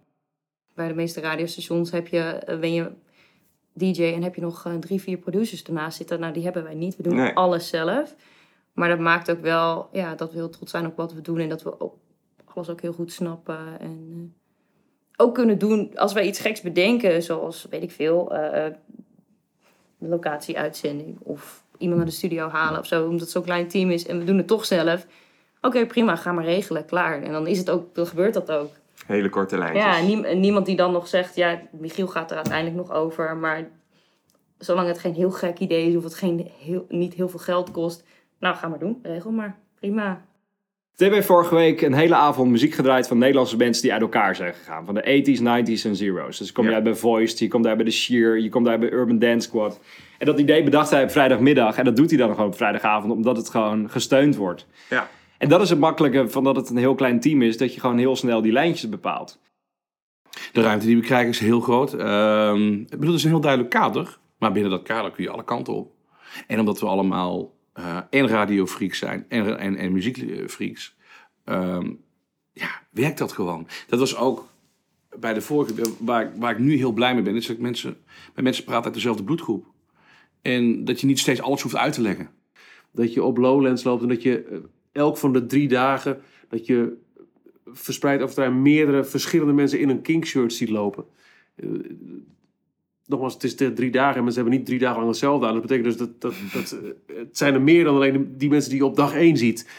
[0.74, 2.92] Bij de meeste radiostations heb je, eh, ben je
[3.74, 6.20] DJ en heb je nog eh, drie, vier producers ernaast zitten.
[6.20, 6.96] Nou, die hebben wij niet.
[6.96, 7.34] We doen Nee.
[7.36, 8.16] alles zelf.
[8.74, 11.40] Maar dat maakt ook wel ja, dat we heel trots zijn op wat we doen.
[11.40, 11.96] En dat we ook
[12.58, 13.80] alles ook heel goed snappen.
[13.80, 17.24] En eh, ook kunnen doen als wij iets geks bedenken.
[17.24, 18.74] Zoals, weet ik veel, eh, eh,
[19.98, 21.18] locatieuitzending.
[21.24, 23.04] Of iemand naar de studio halen of zo.
[23.04, 25.06] Omdat het zo'n klein team is en we doen het toch zelf.
[25.62, 27.22] Oké, prima, ga maar regelen, klaar.
[27.22, 28.72] En dan is het ook, dan gebeurt dat ook.
[29.06, 29.84] Hele korte lijntjes.
[29.84, 33.38] Ja, niem- niemand die dan nog zegt, ja, Michiel gaat er uiteindelijk nog over.
[33.38, 33.70] Maar
[34.58, 37.72] zolang het geen heel gek idee is of het geen heel, niet heel veel geld
[37.72, 38.04] kost.
[38.40, 39.00] Nou, ga maar doen.
[39.02, 39.58] Regel maar.
[39.80, 40.26] Prima.
[40.98, 44.36] Tim heeft vorige week een hele avond muziek gedraaid van Nederlandse bands die uit elkaar
[44.36, 44.86] zijn gegaan.
[44.86, 46.38] Van de 80s, 90s en zeros.
[46.38, 46.76] Dus kom je Ja.
[46.76, 49.48] uit bij Voiced, je komt daar bij de Sheer, je komt daar bij Urban Dance
[49.48, 49.80] Squad.
[50.18, 51.78] En dat idee bedacht hij op vrijdagmiddag.
[51.78, 54.68] En dat doet hij dan gewoon op vrijdagavond, omdat het gewoon gesteund wordt.
[54.90, 55.10] Ja.
[55.38, 57.80] En dat is het makkelijke van dat het een heel klein team is, dat je
[57.80, 59.40] gewoon heel snel die lijntjes bepaalt.
[60.52, 61.94] De ruimte die we krijgen is heel groot.
[61.94, 64.18] Ehm, ik bedoel, het is een heel duidelijk kader.
[64.40, 65.92] Maar binnen dat kader kun je alle kanten op.
[66.48, 70.96] En omdat we allemaal eh en radiofreaks zijn en, en, en muziekfreaks,
[71.44, 71.92] ehm,
[72.54, 73.68] ja, werkt dat gewoon.
[73.88, 74.50] Dat was ook
[75.20, 77.98] bij de vorige, waar, waar ik nu heel blij mee ben, is dat mensen,
[78.36, 79.66] met mensen praat uit dezelfde bloedgroep.
[80.42, 82.30] En dat je niet steeds alles hoeft uit te leggen.
[82.92, 84.58] Dat je op Lowlands loopt en dat je eh,
[84.92, 86.22] elk van de drie dagen...
[86.50, 86.98] dat je
[87.66, 91.06] verspreid over het meerdere verschillende mensen in een kinkshirt ziet lopen.
[93.08, 95.54] Nogmaals, het is drie dagen en mensen hebben niet drie dagen lang hetzelfde aan.
[95.54, 98.70] Dat betekent dus dat, dat, dat eh, het zijn er meer dan alleen die mensen
[98.70, 99.70] die je op dag één ziet.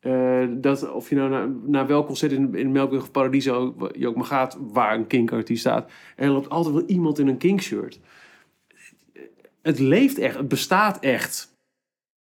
[0.00, 4.08] Eh, dat of je nou naar, naar welk concert in, in Melkweg of Paradiso je
[4.08, 5.90] ook maar gaat, waar een kinkartiest staat.
[6.16, 8.00] En er loopt altijd wel iemand in een kinkshirt.
[9.62, 11.53] Het leeft echt, het bestaat echt.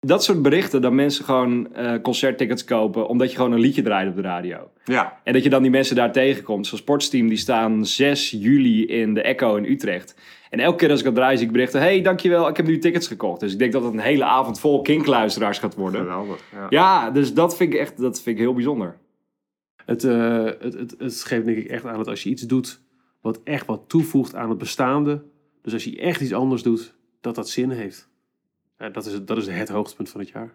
[0.06, 4.08] Dat soort berichten, dat mensen gewoon eh, concerttickets kopen omdat je gewoon een liedje draait
[4.08, 4.70] op de radio.
[4.84, 6.66] Ja, En dat je dan die mensen daar tegenkomt.
[6.66, 10.14] Zo'n sportsteam, die staan 6 juli in de Echo in Utrecht.
[10.50, 11.80] En elke keer als ik dat draai, zie ik berichten...
[11.80, 13.40] hey, dankjewel, ik heb nu tickets gekocht.
[13.40, 16.00] Dus ik denk dat het een hele avond vol kinkluisteraars gaat worden.
[16.00, 16.44] geweldig.
[16.52, 16.66] Ja.
[16.70, 18.98] Ja, dus dat vind ik echt dat vind ik heel bijzonder.
[19.84, 22.80] Het, eh, het, het, het geeft denk ik echt aan dat als je iets doet
[23.20, 25.22] wat echt wat toevoegt aan het bestaande.
[25.62, 28.10] Dus als je echt iets anders doet, dat dat zin heeft.
[28.82, 30.54] Ja, dat, is, het- dat is het hoogtepunt van het jaar.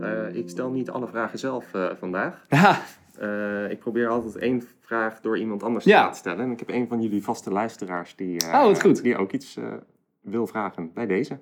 [0.00, 2.44] Eh, ik stel niet alle vragen zelf eh, vandaag.
[2.48, 2.82] Ja,
[3.18, 5.96] Eh, ik probeer altijd één vraag door iemand anders Ja.
[5.98, 6.44] te laten stellen.
[6.44, 9.02] En ik heb een van jullie vaste luisteraars die, eh, Oh, goed.
[9.02, 9.72] die ook iets eh,
[10.20, 11.38] wil vragen bij deze.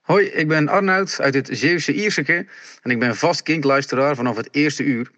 [0.00, 2.46] Hoi, ik ben Arnoud uit het Zeeuwse Ierseke
[2.82, 5.10] en ik ben vast kinkluisteraar vanaf het eerste uur.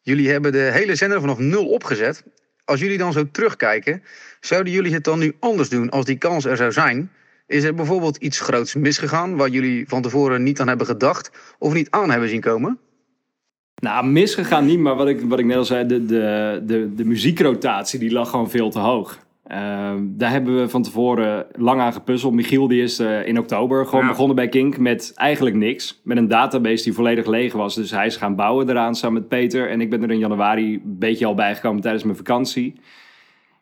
[0.00, 2.24] Jullie hebben de hele zender vanaf nul opgezet.
[2.68, 4.02] Als jullie dan zo terugkijken,
[4.40, 7.10] zouden jullie het dan nu anders doen als die kans er zou zijn?
[7.46, 11.72] Is er bijvoorbeeld iets groots misgegaan waar jullie van tevoren niet aan hebben gedacht of
[11.72, 12.78] niet aan hebben zien komen?
[13.74, 17.04] Nou, misgegaan niet, maar wat ik, wat ik net al zei, de, de, de, de
[17.04, 19.18] muziekrotatie die lag gewoon veel te hoog.
[19.48, 22.32] Ehm, daar hebben we van tevoren lang aan gepuzzeld.
[22.34, 24.10] Michiel die is eh, in oktober gewoon Ja.
[24.10, 26.00] begonnen bij Kink met eigenlijk niks.
[26.04, 27.74] Met een database die volledig leeg was.
[27.74, 29.70] Dus hij is gaan bouwen eraan samen met Peter.
[29.70, 32.74] En ik ben er in januari een beetje al bijgekomen tijdens mijn vakantie.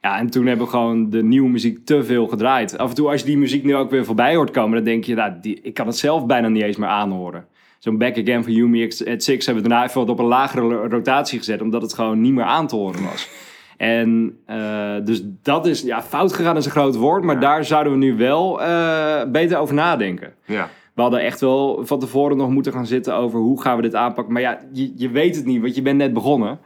[0.02, 2.78] Ja, en toen hebben we gewoon de nieuwe muziek te veel gedraaid.
[2.78, 5.04] Af en toe als je die muziek nu ook weer voorbij hoort komen, dan denk
[5.04, 7.46] je, nou, die, ik kan het zelf bijna niet eens meer aanhoren.
[7.78, 10.88] Zo'n Back Again van Yumi at Six hebben we daarna even wat op een lagere
[10.88, 13.28] rotatie gezet, omdat het gewoon niet meer aan te horen was.
[13.76, 17.40] En eh, dus dat is, ja, fout gegaan is een groot woord, maar Ja.
[17.40, 20.32] daar zouden we nu wel eh, beter over nadenken.
[20.44, 23.82] Ja, We hadden echt wel van tevoren nog moeten gaan zitten over hoe gaan we
[23.82, 24.32] dit aanpakken.
[24.32, 26.58] Maar ja, je, je weet het niet, want je bent net begonnen.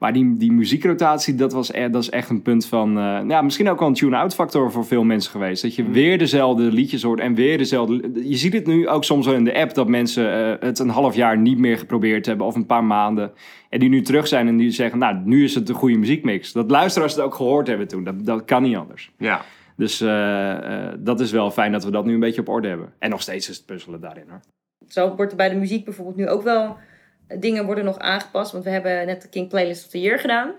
[0.00, 2.98] Maar die, die muziekrotatie, dat, was e- dat is echt een punt van...
[2.98, 5.62] eh, ja, misschien ook wel een tune-out factor voor veel mensen geweest.
[5.62, 8.10] Dat je weer dezelfde liedjes hoort en weer dezelfde...
[8.28, 10.88] Je ziet het nu ook soms wel in de app dat mensen eh, het een
[10.88, 12.46] half jaar niet meer geprobeerd hebben.
[12.46, 13.32] Of een paar maanden.
[13.68, 16.52] En die nu terug zijn en die zeggen, nou, nu is het een goede muziekmix.
[16.52, 18.04] Dat luisteraars het ook gehoord hebben toen.
[18.04, 19.12] Dat, dat kan niet anders.
[19.18, 19.42] ja.
[19.76, 22.68] Dus eh, eh, dat is wel fijn dat we dat nu een beetje op orde
[22.68, 22.92] hebben.
[22.98, 24.40] En nog steeds is het puzzelen daarin hoor.
[24.88, 26.76] Zo wordt er bij de muziek bijvoorbeeld nu ook wel
[27.38, 28.52] dingen worden nog aangepast.
[28.52, 30.54] Want we hebben net de King Playlist of the Year gedaan.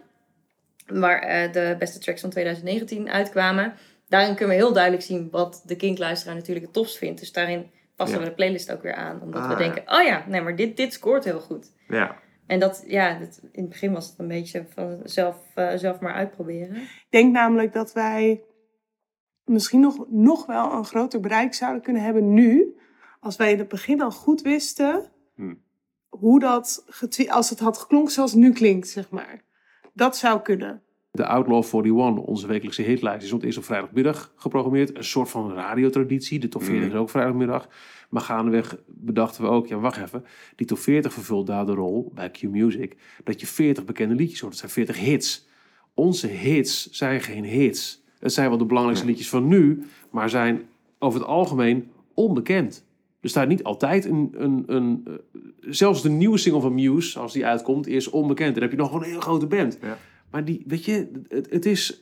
[0.88, 3.74] Waar eh, de beste tracks van 2019 uitkwamen.
[4.08, 7.20] Daarin kunnen we heel duidelijk zien wat de Kink-luisteraar natuurlijk het tofst vindt.
[7.20, 8.24] Dus daarin passen Ja.
[8.24, 9.22] we de playlist ook weer aan.
[9.22, 9.72] Omdat Ah, we ja.
[9.72, 11.72] denken, oh ja, nee, maar dit, dit scoort heel goed.
[11.88, 12.16] ja.
[12.48, 16.00] En dat, ja, dat, in het begin was het een beetje van zelf, eh, zelf
[16.00, 16.76] maar uitproberen.
[16.76, 18.42] Ik denk namelijk dat wij
[19.46, 22.76] misschien nog, nog wel een groter bereik zouden kunnen hebben nu.
[23.20, 25.62] Als wij in het begin al goed wisten Hmm.
[26.20, 26.86] Hoe dat,
[27.28, 29.42] als het had geklonken zoals het nu klinkt, zeg maar.
[29.94, 30.82] Dat zou kunnen.
[31.12, 34.98] De Outlaw 41, onze wekelijkse hitlijst, is op het eerst op vrijdagmiddag geprogrammeerd.
[34.98, 36.40] Een soort van radiotraditie.
[36.40, 37.68] De top 40 is ook vrijdagmiddag.
[38.10, 42.12] Maar gaandeweg bedachten we ook, ja wacht even, die top 40 vervult daar de rol
[42.14, 42.98] bij Q-Music.
[43.24, 44.52] Dat je 40 bekende liedjes hoort.
[44.52, 45.48] Dat zijn 40 hits.
[45.94, 48.04] Onze hits zijn geen hits.
[48.20, 50.70] Het zijn wel de belangrijkste liedjes van nu, maar zijn
[51.00, 52.86] over het algemeen onbekend.
[53.22, 57.34] Er staat niet altijd een, een, een eh, zelfs de nieuwe single van Muse, als
[57.34, 58.54] die uitkomt, is onbekend.
[58.54, 59.78] Dan heb je nog een hele grote band.
[59.82, 59.98] Ja.
[60.32, 62.00] Maar die, weet je, het, het is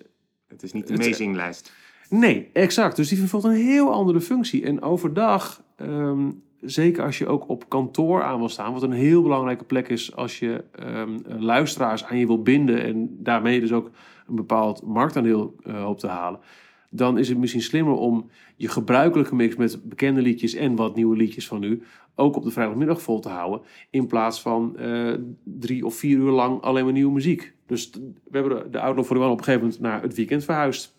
[0.47, 1.71] Het is niet de amazinglijst.
[2.09, 2.95] Nee, exact.
[2.95, 4.63] Dus die vervult een heel andere functie.
[4.63, 9.21] En overdag, ehm, zeker als je ook op kantoor aan wil staan, wat een heel
[9.21, 13.91] belangrijke plek is als je ehm, luisteraars aan je wil binden en daarmee dus ook
[14.27, 16.39] een bepaald marktaandeel eh hoopt te halen,
[16.89, 21.15] dan is het misschien slimmer om je gebruikelijke mix met bekende liedjes en wat nieuwe
[21.15, 21.83] liedjes van nu
[22.15, 26.31] ook op de vrijdagmiddag vol te houden, in plaats van eh, drie of vier uur
[26.31, 27.53] lang alleen maar nieuwe muziek.
[27.65, 27.89] Dus
[28.23, 30.97] we hebben de, Outlaw One op een gegeven moment naar het weekend verhuisd.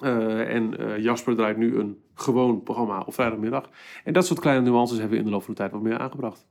[0.00, 3.70] Eh, en eh, Jasper draait nu een gewoon programma op vrijdagmiddag.
[4.04, 5.98] En dat soort kleine nuances hebben we in de loop van de tijd wat meer
[5.98, 6.46] aangebracht.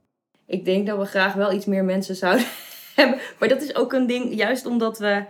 [0.46, 2.46] Ik denk dat we graag wel iets meer mensen zouden
[2.96, 3.20] hebben.
[3.40, 5.24] Maar dat is ook een ding, juist omdat we...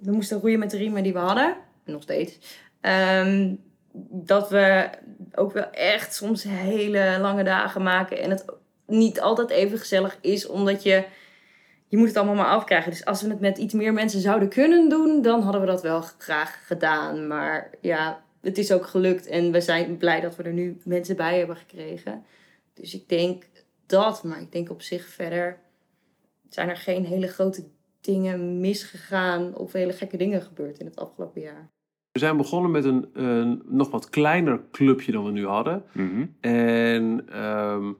[0.00, 1.56] we moesten roeien met de riemen die we hadden.
[1.84, 2.38] Nog steeds.
[2.80, 3.54] Ehm,
[4.10, 4.88] dat we
[5.34, 8.20] ook wel echt soms hele lange dagen maken.
[8.20, 8.44] En het
[8.86, 11.04] niet altijd even gezellig is, omdat je,
[11.86, 12.90] je moet het allemaal maar afkrijgen.
[12.90, 15.82] Dus als we het met iets meer mensen zouden kunnen doen, dan hadden we dat
[15.82, 17.26] wel graag gedaan.
[17.26, 21.16] Maar ja, het is ook gelukt en we zijn blij dat we er nu mensen
[21.16, 22.24] bij hebben gekregen.
[22.74, 23.44] Dus ik denk
[23.86, 25.58] dat, maar ik denk op zich verder
[26.48, 27.64] zijn er geen hele grote
[28.00, 31.70] dingen misgegaan of hele gekke dingen gebeurd in het afgelopen jaar.
[32.12, 35.84] We zijn begonnen met een, een nog wat kleiner clubje dan we nu hadden.
[35.92, 36.26] Mhm.
[36.40, 37.92] En ehm,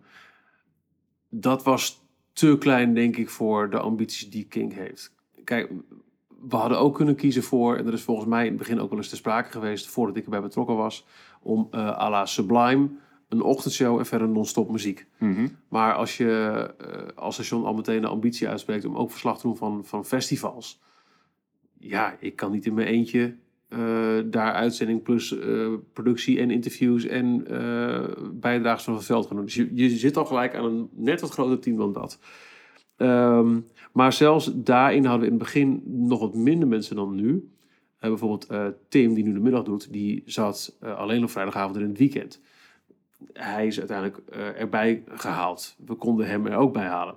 [1.28, 5.14] dat was te klein, denk ik, voor de ambities die King heeft.
[5.44, 5.72] Kijk,
[6.48, 8.88] we hadden ook kunnen kiezen voor, en dat is volgens mij in het begin ook
[8.88, 11.06] wel eens te sprake geweest, voordat ik erbij betrokken was,
[11.42, 12.88] om eh à la Sublime
[13.28, 15.06] een ochtendshow en verder non-stop muziek.
[15.18, 15.48] Mhm.
[15.68, 19.46] Maar als je eh, als station al meteen de ambitie uitspreekt om ook verslag te
[19.46, 20.80] doen van, van festivals.
[21.78, 23.36] Ja, ik kan niet in mijn eentje
[23.68, 27.44] eh, daar uitzending plus eh, productie en interviews en
[28.40, 29.44] bijdragers van het veld gaan doen.
[29.44, 32.18] Dus je, je zit al gelijk aan een net wat groter team dan dat.
[32.96, 33.60] Ehm,
[33.92, 37.52] maar zelfs daarin hadden we in het begin nog wat minder mensen dan nu.
[38.00, 38.48] Bijvoorbeeld
[38.88, 42.40] Tim, die nu de middag doet, die zat alleen op vrijdagavond en in het weekend.
[43.32, 45.76] Hij is uiteindelijk eh, erbij gehaald.
[45.86, 47.14] We konden hem er ook bij halen.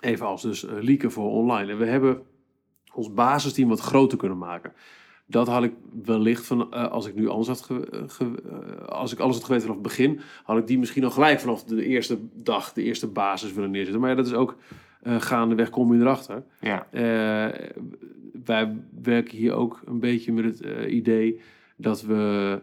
[0.00, 1.72] Evenals dus uh, Lieke voor online.
[1.72, 2.22] En we hebben
[2.94, 4.72] ons basisteam wat groter kunnen maken.
[5.26, 5.72] Dat had ik
[6.02, 9.34] wellicht van, eh, als ik nu alles had, ge- eh, ge- eh, als ik alles
[9.36, 12.72] had geweten vanaf het begin, had ik die misschien al gelijk vanaf de eerste dag,
[12.72, 14.00] de eerste basis willen neerzetten.
[14.00, 14.56] Maar ja, dat is ook
[15.02, 16.42] eh, gaandeweg kom je erachter.
[16.60, 16.86] Ja.
[16.90, 17.68] Eh,
[18.44, 21.40] wij werken hier ook een beetje met het eh, idee
[21.76, 22.60] dat we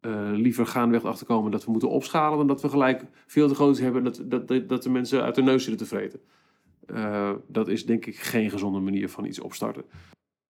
[0.00, 3.78] eh, liever gaandeweg achterkomen dat we moeten opschalen dan dat we gelijk veel te groot
[3.78, 6.20] hebben dat, dat, dat, dat de mensen uit de neus zitten te vreten.
[6.86, 9.84] Eh, dat is denk ik geen gezonde manier van iets opstarten.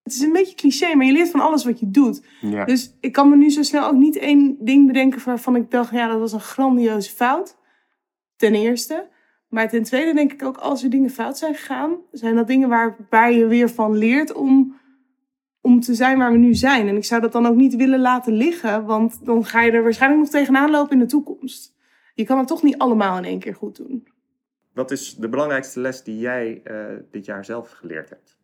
[0.03, 2.25] Het is een beetje cliché, maar je leert van alles wat je doet.
[2.41, 2.65] Ja.
[2.65, 5.91] Dus ik kan me nu zo snel ook niet één ding bedenken waarvan ik dacht,
[5.91, 7.57] ja, dat was een grandioze fout.
[8.35, 9.09] Ten eerste.
[9.47, 12.69] Maar ten tweede denk ik ook, als er dingen fout zijn gegaan, zijn dat dingen
[12.69, 14.78] waar, waar je weer van leert om,
[15.61, 16.87] om te zijn waar we nu zijn.
[16.87, 19.83] En ik zou dat dan ook niet willen laten liggen, want dan ga je er
[19.83, 21.75] waarschijnlijk nog tegenaan lopen in de toekomst.
[22.13, 24.07] Je kan het toch niet allemaal in één keer goed doen.
[24.73, 26.75] Wat is de belangrijkste les die jij eh,
[27.11, 28.37] dit jaar zelf geleerd hebt?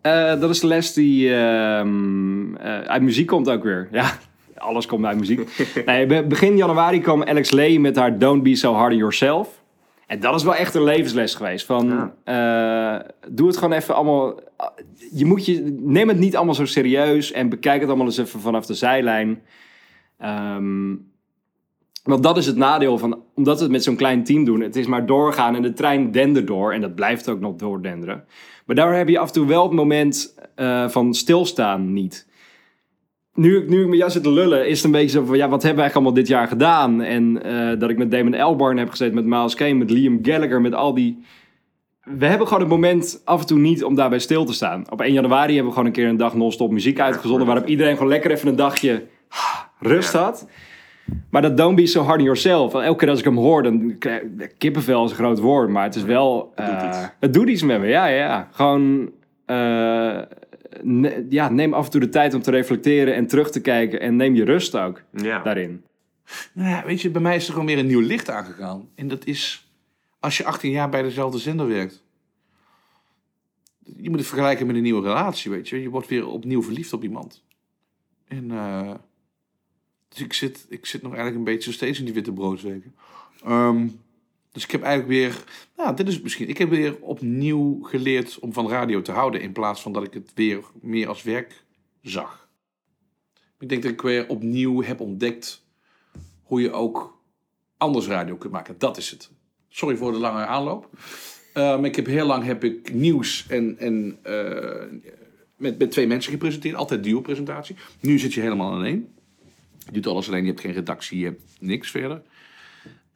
[0.00, 3.88] Eh, dat is de les die ehm, eh, uit muziek komt ook weer.
[3.90, 4.18] Ja,
[4.54, 5.64] alles komt uit muziek.
[5.86, 9.59] nee, begin januari kwam Alex Lee met haar Don't Be So Hard on Yourself.
[10.10, 11.66] En dat is wel echt een levensles geweest.
[11.66, 12.96] Van, eh,
[13.28, 14.40] doe het gewoon even allemaal...
[15.12, 18.40] Je moet je, neem het niet allemaal zo serieus en bekijk het allemaal eens even
[18.40, 19.42] vanaf de zijlijn.
[20.18, 20.94] Ehm,
[22.02, 24.60] want dat is het nadeel van, omdat we het met zo'n klein team doen.
[24.60, 26.72] Het is maar doorgaan en de trein dendert door.
[26.72, 28.24] En dat blijft ook nog doordenderen.
[28.66, 32.28] Maar daar heb je af en toe wel het moment eh, van stilstaan niet.
[33.40, 35.36] Nu, ik- nu ik met jou zit te lullen, is het een beetje zo van...
[35.36, 37.02] Ja, wat hebben we eigenlijk allemaal dit jaar gedaan?
[37.02, 40.60] En eh, dat ik met Damon Albarn heb gezeten, met Miles Kane, met Liam Gallagher,
[40.60, 41.18] met al die...
[42.18, 44.84] We hebben gewoon het moment af en toe niet om daarbij stil te staan.
[44.90, 47.46] Op 1 januari hebben we gewoon een keer een dag non-stop muziek uitgezonden...
[47.46, 49.02] waarop iedereen gewoon lekker even een dagje
[49.78, 50.48] rust had.
[51.30, 52.74] Maar dat don't be so hard on yourself.
[52.74, 55.84] Elke keer als ik hem hoor, dan krijg ik- kippenvel is een groot woord, maar
[55.84, 56.52] het is wel.
[56.54, 56.98] Het doet eh, iets.
[57.20, 58.48] het doet iets met me, ja, ja, ja.
[58.52, 59.10] Gewoon.
[59.46, 60.18] eh,
[60.82, 64.00] ne- ja, neem af en toe de tijd om te reflecteren en terug te kijken.
[64.00, 65.42] En neem je rust ook Ja.
[65.42, 65.84] daarin.
[66.52, 68.88] Nou ja, weet je, bij mij is er gewoon weer een nieuw licht aangegaan.
[68.94, 69.68] En dat is
[70.20, 72.02] als je 18 jaar bij dezelfde zender werkt.
[73.96, 75.82] Je moet het vergelijken met een nieuwe relatie, weet je.
[75.82, 77.42] Je wordt weer opnieuw verliefd op iemand.
[78.28, 78.94] En eh,
[80.08, 82.94] dus ik zit, ik zit nog eigenlijk een beetje zo steeds in die witte broodsweken.
[83.44, 83.88] Ehm,
[84.52, 85.44] dus ik heb eigenlijk weer,
[85.76, 86.48] nou, dit is misschien.
[86.48, 90.14] Ik heb weer opnieuw geleerd om van radio te houden in plaats van dat ik
[90.14, 91.64] het weer meer als werk
[92.02, 92.48] zag.
[93.58, 95.64] Ik denk dat ik weer opnieuw heb ontdekt
[96.42, 97.22] hoe je ook
[97.76, 98.74] anders radio kunt maken.
[98.78, 99.30] Dat is het.
[99.68, 100.90] Sorry voor de lange aanloop.
[101.54, 105.14] Maar ik heb heel lang heb ik nieuws en, en eh,
[105.56, 106.74] met, met twee mensen gepresenteerd.
[106.74, 107.76] Altijd duo-presentatie.
[108.00, 109.14] Nu zit je helemaal alleen.
[109.84, 110.42] Je doet alles alleen.
[110.42, 111.18] Je hebt geen redactie.
[111.18, 112.22] Je hebt niks verder.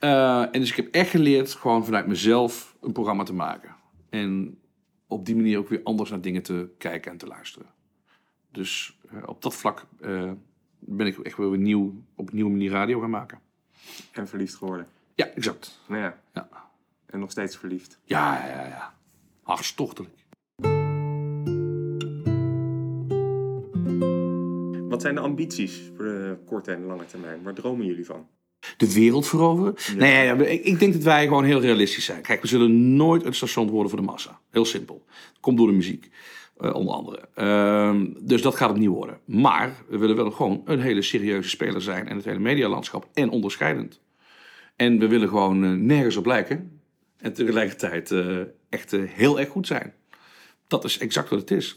[0.05, 3.75] Eh, en dus ik heb echt geleerd gewoon vanuit mezelf een programma te maken.
[4.11, 4.59] En
[5.07, 7.67] op die manier ook weer anders naar dingen te kijken en te luisteren.
[8.51, 10.33] Dus eh, op dat vlak eh,
[10.79, 13.41] ben ik echt weer nieuw, op een nieuwe manier radio gaan maken.
[14.13, 14.87] En verliefd geworden.
[15.15, 15.81] Ja, exact.
[15.89, 16.19] Nou ja.
[16.33, 16.49] Ja.
[17.07, 17.99] En nog steeds verliefd.
[18.05, 18.95] Ja, ja, ja.
[19.43, 20.15] Hartstochtelijk.
[24.89, 27.43] Wat zijn de ambities voor de korte en lange termijn?
[27.43, 28.29] Waar dromen jullie van?
[28.77, 29.75] De wereld veroveren?
[29.77, 29.95] Ja.
[29.95, 32.23] Nee, ja, ik, ik denk dat wij gewoon heel realistisch zijn.
[32.23, 34.41] Kijk, we zullen nooit een station worden voor de massa.
[34.51, 35.05] Heel simpel.
[35.41, 36.11] Komt door de muziek,
[36.57, 37.29] eh, onder andere.
[37.35, 39.19] Ehm, dus dat gaat het niet worden.
[39.25, 42.09] Maar we willen wel gewoon een hele serieuze speler zijn...
[42.09, 44.01] en het hele medialandschap en onderscheidend.
[44.77, 46.81] En we willen gewoon eh, nergens op lijken.
[47.17, 49.95] En tegelijkertijd eh, echt heel erg goed zijn.
[50.67, 51.75] Dat is exact wat het is.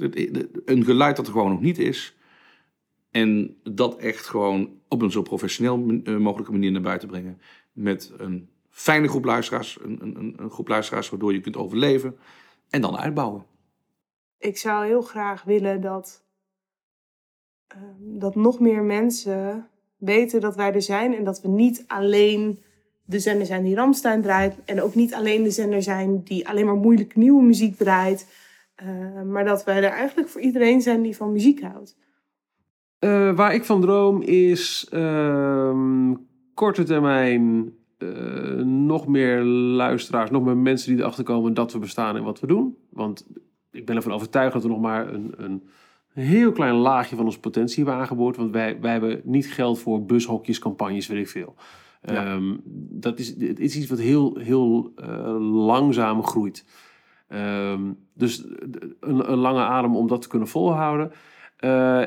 [0.65, 2.15] Een geluid dat er gewoon nog niet is.
[3.11, 7.41] En dat echt gewoon op een zo professioneel eh, mogelijke manier naar buiten brengen.
[7.71, 9.77] Met een fijne groep luisteraars.
[9.81, 12.17] Een, een, een- groep luisteraars waardoor je kunt overleven.
[12.69, 13.45] En dan uitbouwen.
[14.37, 16.23] Ik zou heel graag willen dat,
[17.67, 21.15] ehm, dat nog meer mensen weten dat wij er zijn.
[21.15, 22.59] En dat we niet alleen
[23.05, 24.55] de zender zijn die Ramstein draait.
[24.65, 28.27] En ook niet alleen de zender zijn die alleen maar moeilijk nieuwe muziek draait.
[28.75, 31.97] eh, maar dat wij er eigenlijk voor iedereen zijn die van muziek houdt.
[32.99, 36.13] Eh, waar ik van droom is ehm,
[36.53, 38.07] korte termijn eh,
[38.63, 42.47] nog meer luisteraars, nog meer mensen die erachter komen dat we bestaan en wat we
[42.47, 42.77] doen.
[42.89, 43.27] Want
[43.71, 45.63] ik ben ervan overtuigd dat we nog maar een, een
[46.13, 48.35] heel klein laagje van onze potentie hebben aangeboord.
[48.35, 51.55] Want wij, wij hebben niet geld voor bushokjes, campagnes, weet ik veel.
[52.01, 52.55] Ehm,
[52.89, 56.65] dat is, het is iets wat heel, heel eh, langzaam groeit.
[57.27, 58.43] Ehm, dus
[58.99, 61.11] een, een lange adem om dat te kunnen volhouden.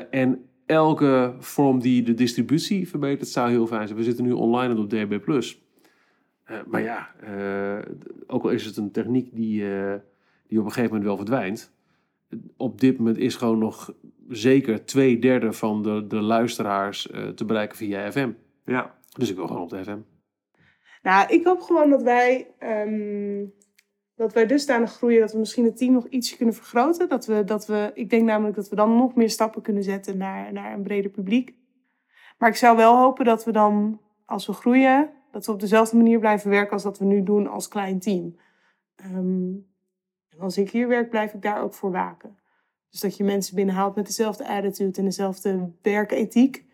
[0.09, 3.99] En elke vorm die de distributie verbetert, zou heel fijn zijn.
[3.99, 5.19] We zitten nu online en op DB+.
[6.43, 7.91] Eh, maar ja, eh,
[8.27, 9.93] ook al is het een techniek die, eh,
[10.47, 11.73] die op een gegeven moment wel verdwijnt.
[12.57, 13.93] Op dit moment is gewoon nog
[14.29, 18.31] zeker twee derde van de, de luisteraars eh, te bereiken via FM.
[18.65, 19.99] Ja, Dus ik wil gewoon op de FM.
[21.03, 23.45] Nou, ik hoop gewoon dat wij, ehm,
[24.15, 27.09] dat wij dusdanig groeien dat we misschien het team nog ietsje kunnen vergroten.
[27.09, 30.17] Dat we, dat we, ik denk namelijk dat we dan nog meer stappen kunnen zetten
[30.17, 31.55] naar, naar een breder publiek.
[32.37, 35.97] Maar ik zou wel hopen dat we dan, als we groeien, dat we op dezelfde
[35.97, 38.35] manier blijven werken als dat we nu doen als klein team.
[38.95, 39.53] Ehm,
[40.29, 42.37] en als ik hier werk, blijf ik daar ook voor waken.
[42.89, 46.65] Dus dat je mensen binnenhaalt met dezelfde attitude en dezelfde werkethiek.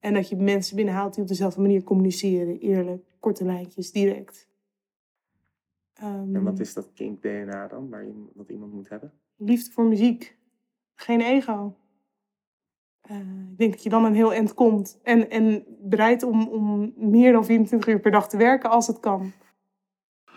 [0.00, 2.58] En dat je mensen binnenhaalt die op dezelfde manier communiceren.
[2.58, 4.49] Eerlijk, korte lijntjes, direct.
[6.00, 9.12] Ehm, en wat is dat kink DNA dan, waar je, wat iemand moet hebben?
[9.36, 10.36] Liefde voor muziek.
[10.94, 11.76] Geen ego.
[13.00, 13.16] Eh,
[13.50, 14.98] ik denk dat je dan een heel eind komt.
[15.02, 19.00] En, en bereid om, om meer dan 24 uur per dag te werken als het
[19.00, 19.32] kan.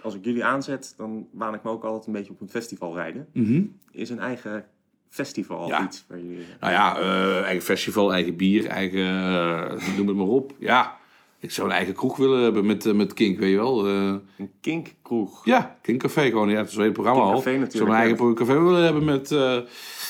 [0.03, 2.95] Als ik jullie aanzet, dan waan ik me ook altijd een beetje op een festival
[2.95, 3.27] rijden.
[3.33, 3.65] Mhm.
[3.91, 4.65] Is een eigen
[5.09, 5.83] festival Ja.
[5.85, 6.45] iets waar jullie...
[6.59, 10.53] Nou ja, eh, eigen festival, eigen bier, eigen, eh, noem het maar op.
[10.59, 10.97] Ja,
[11.43, 13.87] ik zou een eigen kroeg willen hebben met, eh, met Kink, weet je wel.
[13.87, 15.45] Eh, Een kinkkroeg.
[15.45, 16.49] ja, Kinkcafé gewoon.
[16.49, 17.37] Ja, het is een hele programma al.
[17.37, 18.01] Ik natuurlijk, zou een ja.
[18.01, 19.31] eigen café willen hebben met...
[19.31, 19.57] eh,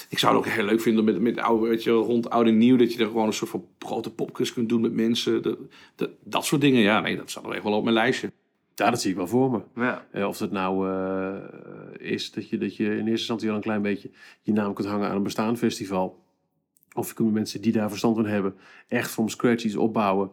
[0.10, 2.58] ik zou het ook heel leuk vinden met, met oude, weet je, rond oud en
[2.58, 2.78] nieuw.
[2.78, 5.42] Dat je er gewoon een soort van grote popquiz kunt doen met mensen.
[5.42, 5.58] Dat,
[5.96, 8.32] dat, dat soort dingen, ja, nee, dat staat nog echt wel op mijn lijstje.
[8.76, 9.62] Ja, dat zie ik wel voor me.
[9.76, 10.08] Ja.
[10.12, 13.62] Eh, of het nou eh, is dat je, dat je in eerste instantie al een
[13.62, 14.10] klein beetje
[14.42, 16.22] je naam kunt hangen aan een bestaand festival.
[16.94, 18.56] Of je kunt met mensen die daar verstand van hebben,
[18.88, 20.30] echt from scratch iets opbouwen.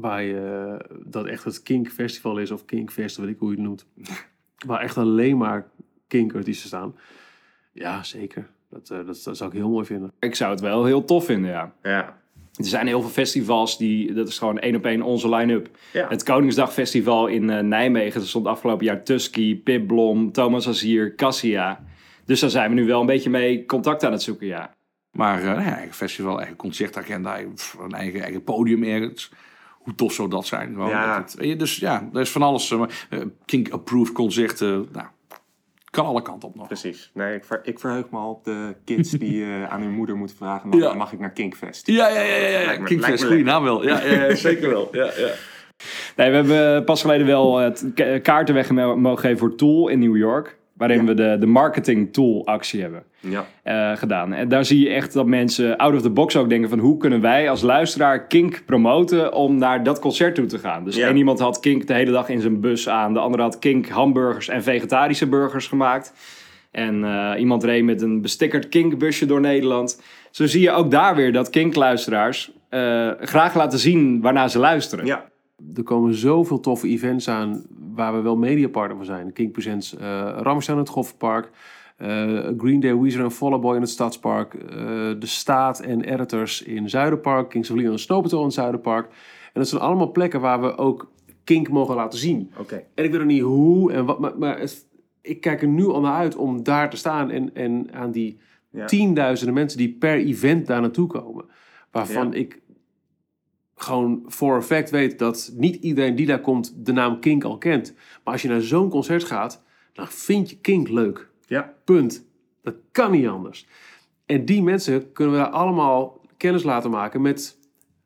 [0.00, 3.50] Waar je, eh, dat echt het Kink Festival is, of Kink Fest, weet ik hoe
[3.50, 3.86] je het noemt.
[4.66, 5.68] Waar echt alleen maar
[6.06, 6.94] Kink artiesten staan.
[7.72, 8.48] Ja, zeker.
[8.70, 10.12] Dat, eh, dat, dat zou ik heel mooi vinden.
[10.18, 11.72] Ik zou het wel heel tof vinden, ja.
[11.82, 12.18] Ja.
[12.54, 15.68] Er zijn heel veel festivals die, dat is gewoon één op één onze line-up.
[15.92, 16.08] Ja.
[16.08, 21.84] Het Koningsdagfestival in eh, Nijmegen, er stond afgelopen jaar Tusky, Pip Blom, Thomas Azier, Cassia.
[22.24, 24.74] Dus daar zijn we nu wel een beetje mee contact aan het zoeken, ja.
[25.10, 29.32] Maar eh, nou ja, eigen festival, eigen concertagenda, een eigen, eigen podium ergens.
[29.80, 30.72] Hoe tof zou dat zijn?
[30.72, 31.18] Gewoon, Ja.
[31.18, 32.70] dat het- dus ja, er is van alles.
[32.70, 35.06] eh, maar, eh, Kink-approved concerten, nou,
[35.90, 36.66] kan alle kanten op nog.
[36.66, 37.10] Precies.
[37.14, 40.16] Nee, ik, ver- ik verheug me al op de kids die eh, aan hun moeder
[40.16, 40.68] moeten vragen...
[40.68, 40.94] Mag, Ja.
[40.94, 41.86] mag ik naar Kinkfest?
[41.86, 42.58] Ja, ja, ja, ja.
[42.72, 42.78] ja.
[42.78, 43.84] Me- Kinkfest, goede naam wel.
[43.86, 44.00] Ja,
[44.34, 44.88] zeker wel.
[44.92, 45.30] Ja, ja.
[46.16, 49.98] Nee, we hebben pas geleden wel het ka- kaarten weg mogen geven voor Tool in
[49.98, 50.58] New York.
[50.80, 53.46] Waarin we de, de marketing tool actie hebben Ja.
[53.62, 54.32] eh, gedaan.
[54.32, 56.78] En daar zie je echt dat mensen out of the box ook denken van...
[56.78, 60.84] hoe kunnen wij als luisteraar Kink promoten om naar dat concert toe te gaan?
[60.84, 61.06] Dus Ja.
[61.06, 63.12] één iemand had Kink de hele dag in zijn bus aan.
[63.12, 66.12] De andere had Kink hamburgers en vegetarische burgers gemaakt.
[66.70, 70.02] En eh, iemand reed met een bestickerd Kink-busje door Nederland.
[70.30, 75.06] Zo zie je ook daar weer dat Kink-luisteraars eh, graag laten zien waarnaar ze luisteren.
[75.06, 75.28] ja.
[75.76, 77.62] Er komen zoveel toffe events aan
[77.94, 79.32] waar we wel mediapartner van zijn.
[79.32, 80.00] King Presents uh,
[80.40, 81.50] Ramstein in het Goffertpark.
[81.96, 82.08] eh,
[82.58, 84.54] Green Day, Weezer en Fall Out Boy in het Stadspark.
[84.54, 84.76] eh,
[85.18, 87.48] de Staat en Editors in Zuiderpark.
[87.48, 89.06] Kings of Leon en Snowpatrol in het Zuiderpark.
[89.52, 91.10] En dat zijn allemaal plekken waar we ook
[91.44, 92.50] Kink mogen laten zien.
[92.58, 92.74] Oké.
[92.94, 94.86] En ik weet nog niet hoe en wat, maar, maar het-
[95.22, 98.38] ik kijk er nu al naar uit om daar te staan en, en aan die
[98.70, 98.84] Ja.
[98.86, 101.44] tienduizenden mensen die per event daar naartoe komen.
[101.90, 102.36] Waarvan Ja.
[102.38, 102.60] ik
[103.82, 107.58] gewoon voor een fact weet dat niet iedereen die daar komt de naam Kink al
[107.58, 107.94] kent.
[107.94, 109.62] Maar als je naar zo'n concert gaat,
[109.92, 111.28] dan vind je Kink leuk.
[111.46, 111.74] Ja.
[111.84, 112.24] Punt.
[112.62, 113.66] Dat kan niet anders.
[114.26, 117.58] En die mensen kunnen we daar allemaal kennis laten maken met...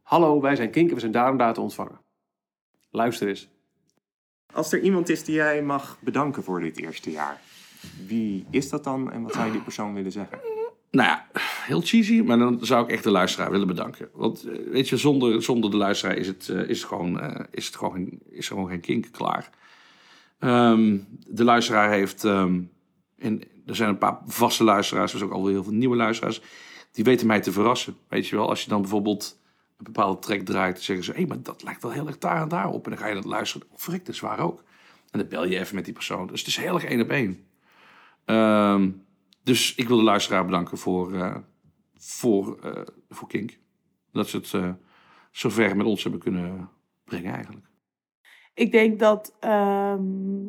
[0.02, 2.00] Hallo, wij zijn Kink en we zijn daar en daar te ontvangen.
[2.90, 3.48] Luister eens.
[4.52, 7.40] Als er iemand is die jij mag bedanken voor dit eerste jaar,
[8.06, 10.53] wie is dat dan en wat zou je die persoon willen zeggen?
[10.94, 11.26] Nou ja,
[11.66, 14.08] heel cheesy, maar dan zou ik echt de luisteraar willen bedanken.
[14.12, 17.44] Want eh, weet je, zonder, zonder de luisteraar is het, eh, is het, gewoon, eh,
[17.50, 19.50] is het gewoon, geen- is er gewoon geen kink klaar.
[20.38, 22.60] Ehm, de luisteraar heeft, ehm,
[23.18, 26.40] en er zijn een paar vaste luisteraars, er zijn ook alweer heel veel nieuwe luisteraars,
[26.92, 27.96] die weten mij te verrassen.
[28.08, 29.40] Weet je wel, als je dan bijvoorbeeld
[29.78, 32.18] een bepaalde track draait, dan zeggen ze, hé, hey, maar dat lijkt wel heel erg
[32.18, 32.84] daar en daar op.
[32.84, 34.62] En dan ga je dat luisteren, oh, frik, dat is waar ook.
[35.10, 36.26] En dan bel je even met die persoon.
[36.26, 37.46] Dus het is heel erg één op één.
[38.24, 38.90] Ehm,
[39.44, 41.36] dus ik wil de luisteraar bedanken voor, eh,
[41.94, 43.58] voor, eh, voor Kink.
[44.12, 44.72] Dat ze het eh
[45.30, 46.70] zo ver met ons hebben kunnen
[47.04, 47.66] brengen eigenlijk.
[48.54, 50.46] Ik denk dat ehm,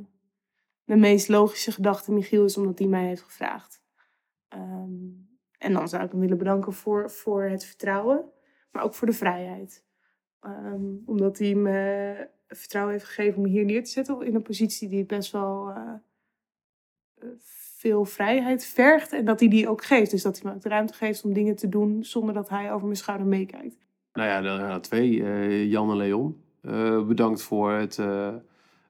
[0.83, 3.83] de meest logische gedachte Michiel is omdat hij mij heeft gevraagd.
[4.47, 5.09] Ehm,
[5.57, 8.31] en dan zou ik hem willen bedanken voor, voor het vertrouwen,
[8.71, 9.85] maar ook voor de vrijheid.
[10.39, 14.41] Ehm, omdat hij me vertrouwen heeft gegeven om me hier neer te zetten in een
[14.41, 15.73] positie die best wel
[17.85, 19.13] veel vrijheid vergt.
[19.13, 20.11] En dat hij die ook geeft.
[20.11, 22.71] Dus dat hij me ook de ruimte geeft om dingen te doen zonder dat hij
[22.71, 23.75] over mijn schouder meekijkt.
[24.13, 25.23] Nou ja, dan, twee.
[25.23, 26.41] eh, Jan en Leon.
[26.61, 28.33] Eh, bedankt voor het, eh,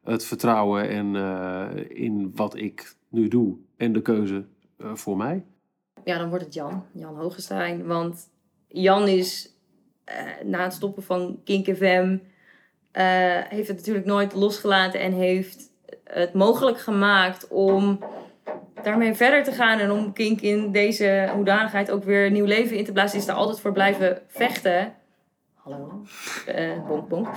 [0.03, 1.67] het vertrouwen en, eh,
[2.05, 3.55] in wat ik nu doe.
[3.77, 4.45] En de keuze
[4.77, 5.43] eh, voor mij.
[6.03, 6.83] Ja, dan wordt het Jan.
[6.91, 7.85] Jan Hogestein.
[7.85, 8.29] Want
[8.67, 9.53] Jan is
[10.03, 12.17] eh, na het stoppen van Kink FM...
[12.91, 13.03] eh,
[13.49, 15.73] heeft het natuurlijk nooit losgelaten en heeft
[16.03, 17.99] het mogelijk gemaakt om
[18.85, 19.79] daarmee verder te gaan.
[19.79, 23.17] En om Kink in deze hoedanigheid ook weer nieuw leven in te blazen.
[23.17, 24.93] Is daar altijd voor blijven vechten.
[25.53, 26.03] Hallo.
[26.45, 27.27] Eh bonk, bonk.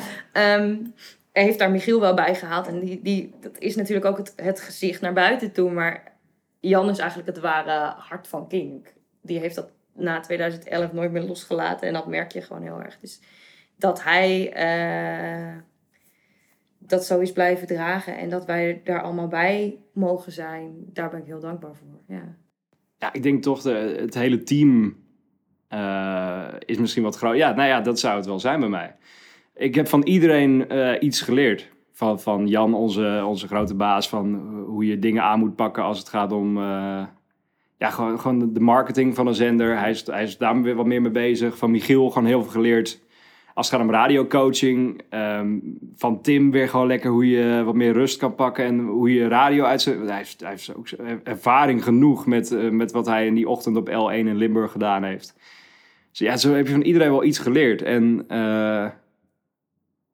[1.33, 2.67] Hij heeft daar Michiel wel bij gehaald.
[2.67, 5.71] En die, die, dat is natuurlijk ook het, het gezicht naar buiten toe.
[5.71, 6.13] Maar
[6.61, 8.93] Jan is eigenlijk het ware hart van Kink.
[9.23, 11.87] Die heeft dat na 2011 nooit meer losgelaten.
[11.87, 12.99] En dat merk je gewoon heel erg.
[13.01, 13.21] Dus
[13.77, 15.57] dat hij eh,
[16.89, 18.19] dat zo is blijven dragen.
[18.19, 20.75] En dat wij daar allemaal bij mogen zijn.
[20.93, 22.17] Daar ben ik heel dankbaar voor.
[22.17, 22.37] Ja.
[22.99, 24.97] Ja, ik denk toch, de, het hele team
[25.69, 27.37] eh, is misschien wat groot.
[27.37, 28.97] Ja, nou ja, dat zou het wel zijn bij mij.
[29.55, 31.71] Ik heb van iedereen eh, iets geleerd.
[31.93, 34.35] Van, van Jan, onze, onze grote baas, van
[34.67, 37.05] hoe je dingen aan moet pakken als het gaat om eh,
[37.79, 39.79] ja, gewoon, gewoon de marketing van een zender.
[39.79, 41.57] Hij is, hij is daar weer wat meer mee bezig.
[41.57, 43.01] Van Michiel gewoon heel veel geleerd
[43.59, 45.03] als het gaat om radiocoaching.
[45.09, 45.59] Ehm,
[45.97, 49.29] van Tim weer gewoon lekker hoe je wat meer rust kan pakken en hoe je
[49.29, 49.99] radio uitzet.
[50.07, 50.89] Hij heeft, hij heeft ook
[51.25, 55.03] ervaring genoeg met, eh, met wat hij in die ochtend op L1 in Limburg gedaan
[55.03, 55.35] heeft.
[56.11, 57.83] Dus ja, zo heb je van iedereen wel iets geleerd.
[57.83, 58.91] En eh,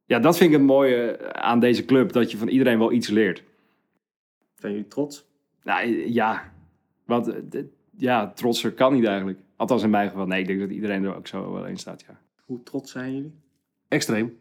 [0.05, 3.09] ja, dat vind ik het mooie aan deze club, dat je van iedereen wel iets
[3.09, 3.43] leert.
[4.55, 5.27] Zijn jullie trots?
[5.63, 6.53] Nou ja,
[7.07, 7.63] want eh,
[7.97, 9.39] ja, trotser kan niet eigenlijk.
[9.57, 10.27] Althans in mijn geval.
[10.27, 12.23] Nee, ik denk dat iedereen er ook zo wel in staat, ja.
[12.45, 13.35] Hoe trots zijn jullie?
[13.89, 14.39] Extreem.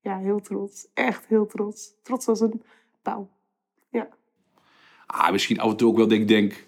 [0.00, 0.88] Ja, heel trots.
[0.94, 1.92] Echt heel trots.
[2.02, 2.62] Trots als een
[3.02, 3.30] pauw.
[5.06, 6.66] Ah, misschien af en toe ook wel denk, denk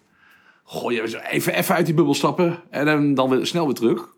[0.63, 4.15] goh, even, even uit die bubbel stappen en dan, dan weer, snel weer terug.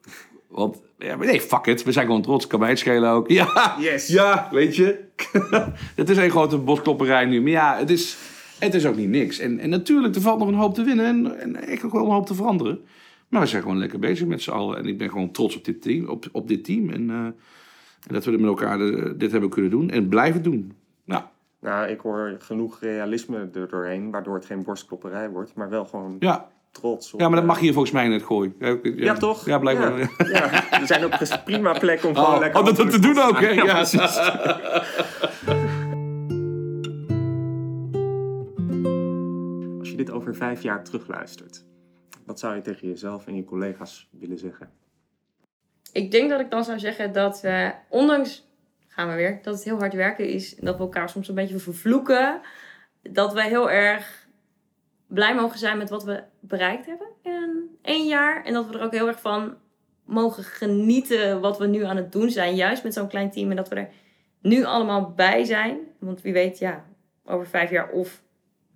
[0.49, 3.29] Want ja, nee, fuck it, we zijn gewoon trots, kan mij het schelen ook.
[3.31, 4.07] Ja, Yes.
[4.19, 5.05] ja, weet je.
[5.97, 8.17] het is een grote bosklopperij nu, maar ja, het is,
[8.59, 9.39] het is ook niet niks.
[9.39, 12.05] En, en natuurlijk, er valt nog een hoop te winnen en, en echt ook wel
[12.05, 12.85] een hoop te veranderen.
[13.29, 14.79] Maar we zijn gewoon lekker bezig met z'n allen.
[14.79, 16.09] En ik ben gewoon trots op dit team.
[16.09, 16.91] Op, op dit team.
[16.91, 17.35] En, eh, en
[18.09, 19.91] dat we met elkaar de- dit hebben kunnen doen.
[19.91, 20.73] En blijven doen.
[21.05, 21.23] Nou,
[21.61, 26.17] Nou, ik hoor genoeg realisme er doorheen, waardoor het geen borstklopperij wordt, maar wel gewoon
[26.19, 26.49] ja.
[26.71, 27.13] trots.
[27.13, 28.55] Op, ja, maar dat eh, mag je hier volgens mij net gooien.
[28.59, 28.77] Ja, ja.
[28.83, 29.47] Ja, toch?
[29.47, 29.99] Ja, blijkbaar.
[29.99, 30.09] Ja.
[30.19, 31.13] Ja, er zijn ook
[31.45, 32.61] prima plekken om gewoon Oh, lekker...
[32.61, 33.49] oh, dat, dat te doen ook, hè?
[33.49, 33.75] Ja, Ja.
[33.75, 34.19] precies.
[39.79, 41.65] Als je dit over vijf jaar terugluistert,
[42.27, 44.71] wat zou je tegen jezelf en je collega's willen zeggen?
[45.93, 48.49] Ik denk dat ik dan zou zeggen dat we, ondanks,
[48.89, 50.57] gaan we weer, dat het heel hard werken is.
[50.57, 52.41] En dat we elkaar soms een beetje vervloeken.
[53.03, 54.29] Dat we heel erg
[55.07, 58.45] blij mogen zijn met wat we bereikt hebben in één jaar.
[58.45, 59.57] En dat we er ook heel erg van
[60.05, 62.55] mogen genieten wat we nu aan het doen zijn.
[62.55, 63.51] Juist met zo'n klein team.
[63.51, 63.89] En dat we er
[64.41, 65.79] nu allemaal bij zijn.
[65.99, 66.85] Want wie weet, ja,
[67.25, 68.23] over vijf jaar of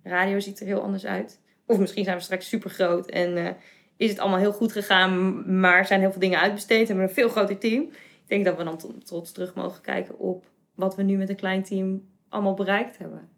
[0.03, 1.40] radio ziet er heel anders uit.
[1.71, 3.53] Of misschien zijn we straks super groot en eh,
[3.97, 7.07] is het allemaal heel goed gegaan, maar zijn heel veel dingen uitbesteed en we hebben
[7.07, 7.81] een veel groter team.
[7.81, 10.45] Ik denk dat we dan trots terug mogen kijken op
[10.75, 13.29] wat we nu met een klein team allemaal bereikt hebben.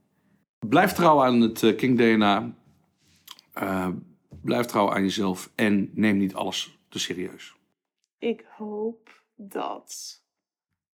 [0.67, 2.53] Blijf trouw aan het eh, King DNA.
[3.53, 3.89] Eh,
[4.41, 5.51] blijf trouw aan jezelf.
[5.55, 7.55] En neem niet alles te serieus.
[8.17, 10.21] Ik hoop dat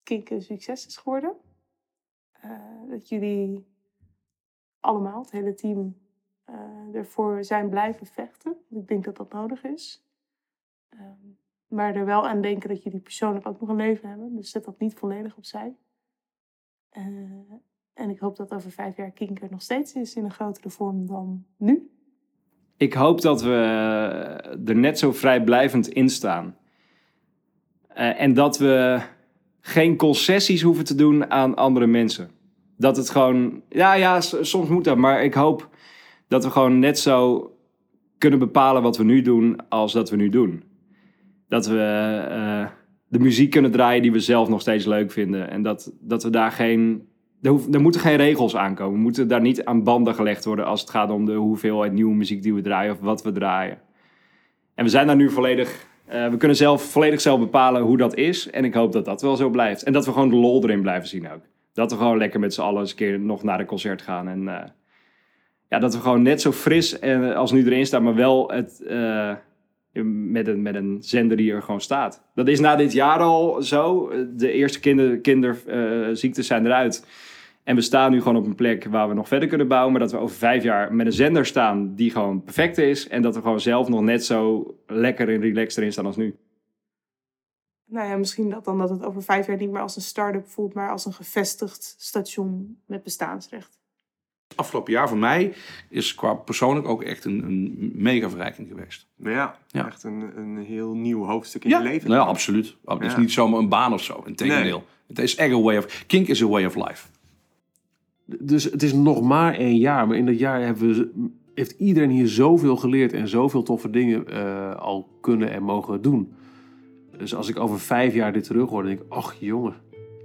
[0.03, 1.35] Kink een succes is geworden.
[2.31, 3.67] Eh, dat jullie
[4.79, 5.97] allemaal, het hele team,
[6.93, 8.55] ervoor zijn blijven vechten.
[8.69, 10.05] Ik denk dat dat nodig is.
[10.89, 11.27] Ehm,
[11.67, 14.35] maar er wel aan denken dat jullie persoonlijk ook nog een leven hebben.
[14.35, 15.75] Dus zet dat niet volledig opzij.
[16.89, 17.03] Eh,
[17.93, 20.69] En ik hoop dat over vijf jaar Kink er nog steeds is in een grotere
[20.69, 21.91] vorm dan nu.
[22.77, 23.51] Ik hoop dat we
[24.65, 26.57] er net zo vrijblijvend in staan.
[27.87, 29.01] Eh, en dat we
[29.59, 32.29] geen concessies hoeven te doen aan andere mensen.
[32.77, 35.69] Dat het gewoon, ja, ja, soms moet dat, maar ik hoop
[36.27, 37.51] dat we gewoon net zo
[38.17, 40.63] kunnen bepalen wat we nu doen als dat we nu doen.
[41.47, 41.79] Dat we
[42.29, 42.65] eh,
[43.07, 45.49] de muziek kunnen draaien die we zelf nog steeds leuk vinden.
[45.49, 47.07] En dat, dat we daar geen.
[47.41, 48.93] Er, er moeten geen regels aankomen.
[48.93, 52.15] We moeten daar niet aan banden gelegd worden als het gaat om de hoeveelheid nieuwe
[52.15, 53.77] muziek die we draaien of wat we draaien.
[54.75, 55.87] En we zijn daar nu volledig.
[56.05, 58.49] eh, we kunnen zelf volledig zelf bepalen hoe dat is.
[58.49, 59.83] En ik hoop dat dat wel zo blijft.
[59.83, 61.41] En dat we gewoon de lol erin blijven zien ook.
[61.73, 64.27] Dat we gewoon lekker met z'n allen eens een keer nog naar een concert gaan.
[64.27, 64.69] En eh,
[65.69, 68.83] ja, dat we gewoon net zo fris en, als nu erin staan, maar wel het,
[68.83, 69.33] eh,
[70.03, 72.23] met, een, met een zender die er gewoon staat.
[72.35, 74.11] Dat is na dit jaar al zo.
[74.35, 77.05] De eerste kinder, kinderziektes zijn eruit.
[77.63, 79.91] En we staan nu gewoon op een plek waar we nog verder kunnen bouwen.
[79.91, 83.07] Maar dat we over vijf jaar met een zender staan die gewoon perfect is.
[83.07, 86.35] En dat we gewoon zelf nog net zo lekker en relaxed erin staan als nu.
[87.85, 90.47] Nou ja, misschien dat dan dat het over vijf jaar niet meer als een start-up
[90.47, 93.76] voelt, maar als een gevestigd station met bestaansrecht.
[94.55, 95.53] Afgelopen jaar voor mij
[95.89, 99.07] is qua persoonlijk ook echt een, een mega verrijking geweest.
[99.15, 99.85] Ja, Ja.
[99.87, 102.09] echt een, een heel nieuw hoofdstuk in Ja, je leven.
[102.09, 102.75] nou ja, absoluut.
[102.85, 104.23] Het is niet zomaar een baan of zo.
[104.25, 104.83] Integendeel.
[105.07, 106.03] Het is echt een way of...
[106.07, 107.07] Kink is a way of life.
[108.25, 112.09] Dus het is nog maar één jaar, maar in dat jaar hebben we, heeft iedereen
[112.09, 116.33] hier zoveel geleerd en zoveel toffe dingen eh, al kunnen en mogen doen.
[117.17, 119.73] Dus als ik over vijf jaar dit terug hoor, dan denk ik, ach jongen,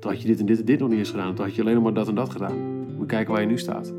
[0.01, 1.35] toen had je dit en dit en dit nog niet eens gedaan.
[1.35, 2.81] Toen had je alleen nog maar dat en dat gedaan.
[2.87, 3.93] Moet je kijken waar je nu staat.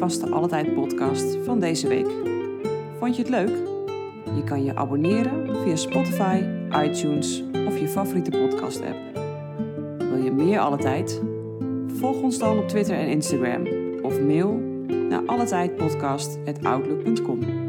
[0.00, 2.06] Dit de Altijd podcast van deze week.
[2.98, 3.56] Vond je het leuk?
[4.34, 6.42] Je kan je abonneren via Spotify,
[6.84, 8.96] iTunes of je favoriete podcast app.
[9.98, 11.22] Wil je meer Alle Tijd?
[11.86, 13.66] Volg ons dan op Twitter en Instagram
[14.02, 14.52] of mail
[15.08, 17.65] naar alletijdpodcast.outlook.com.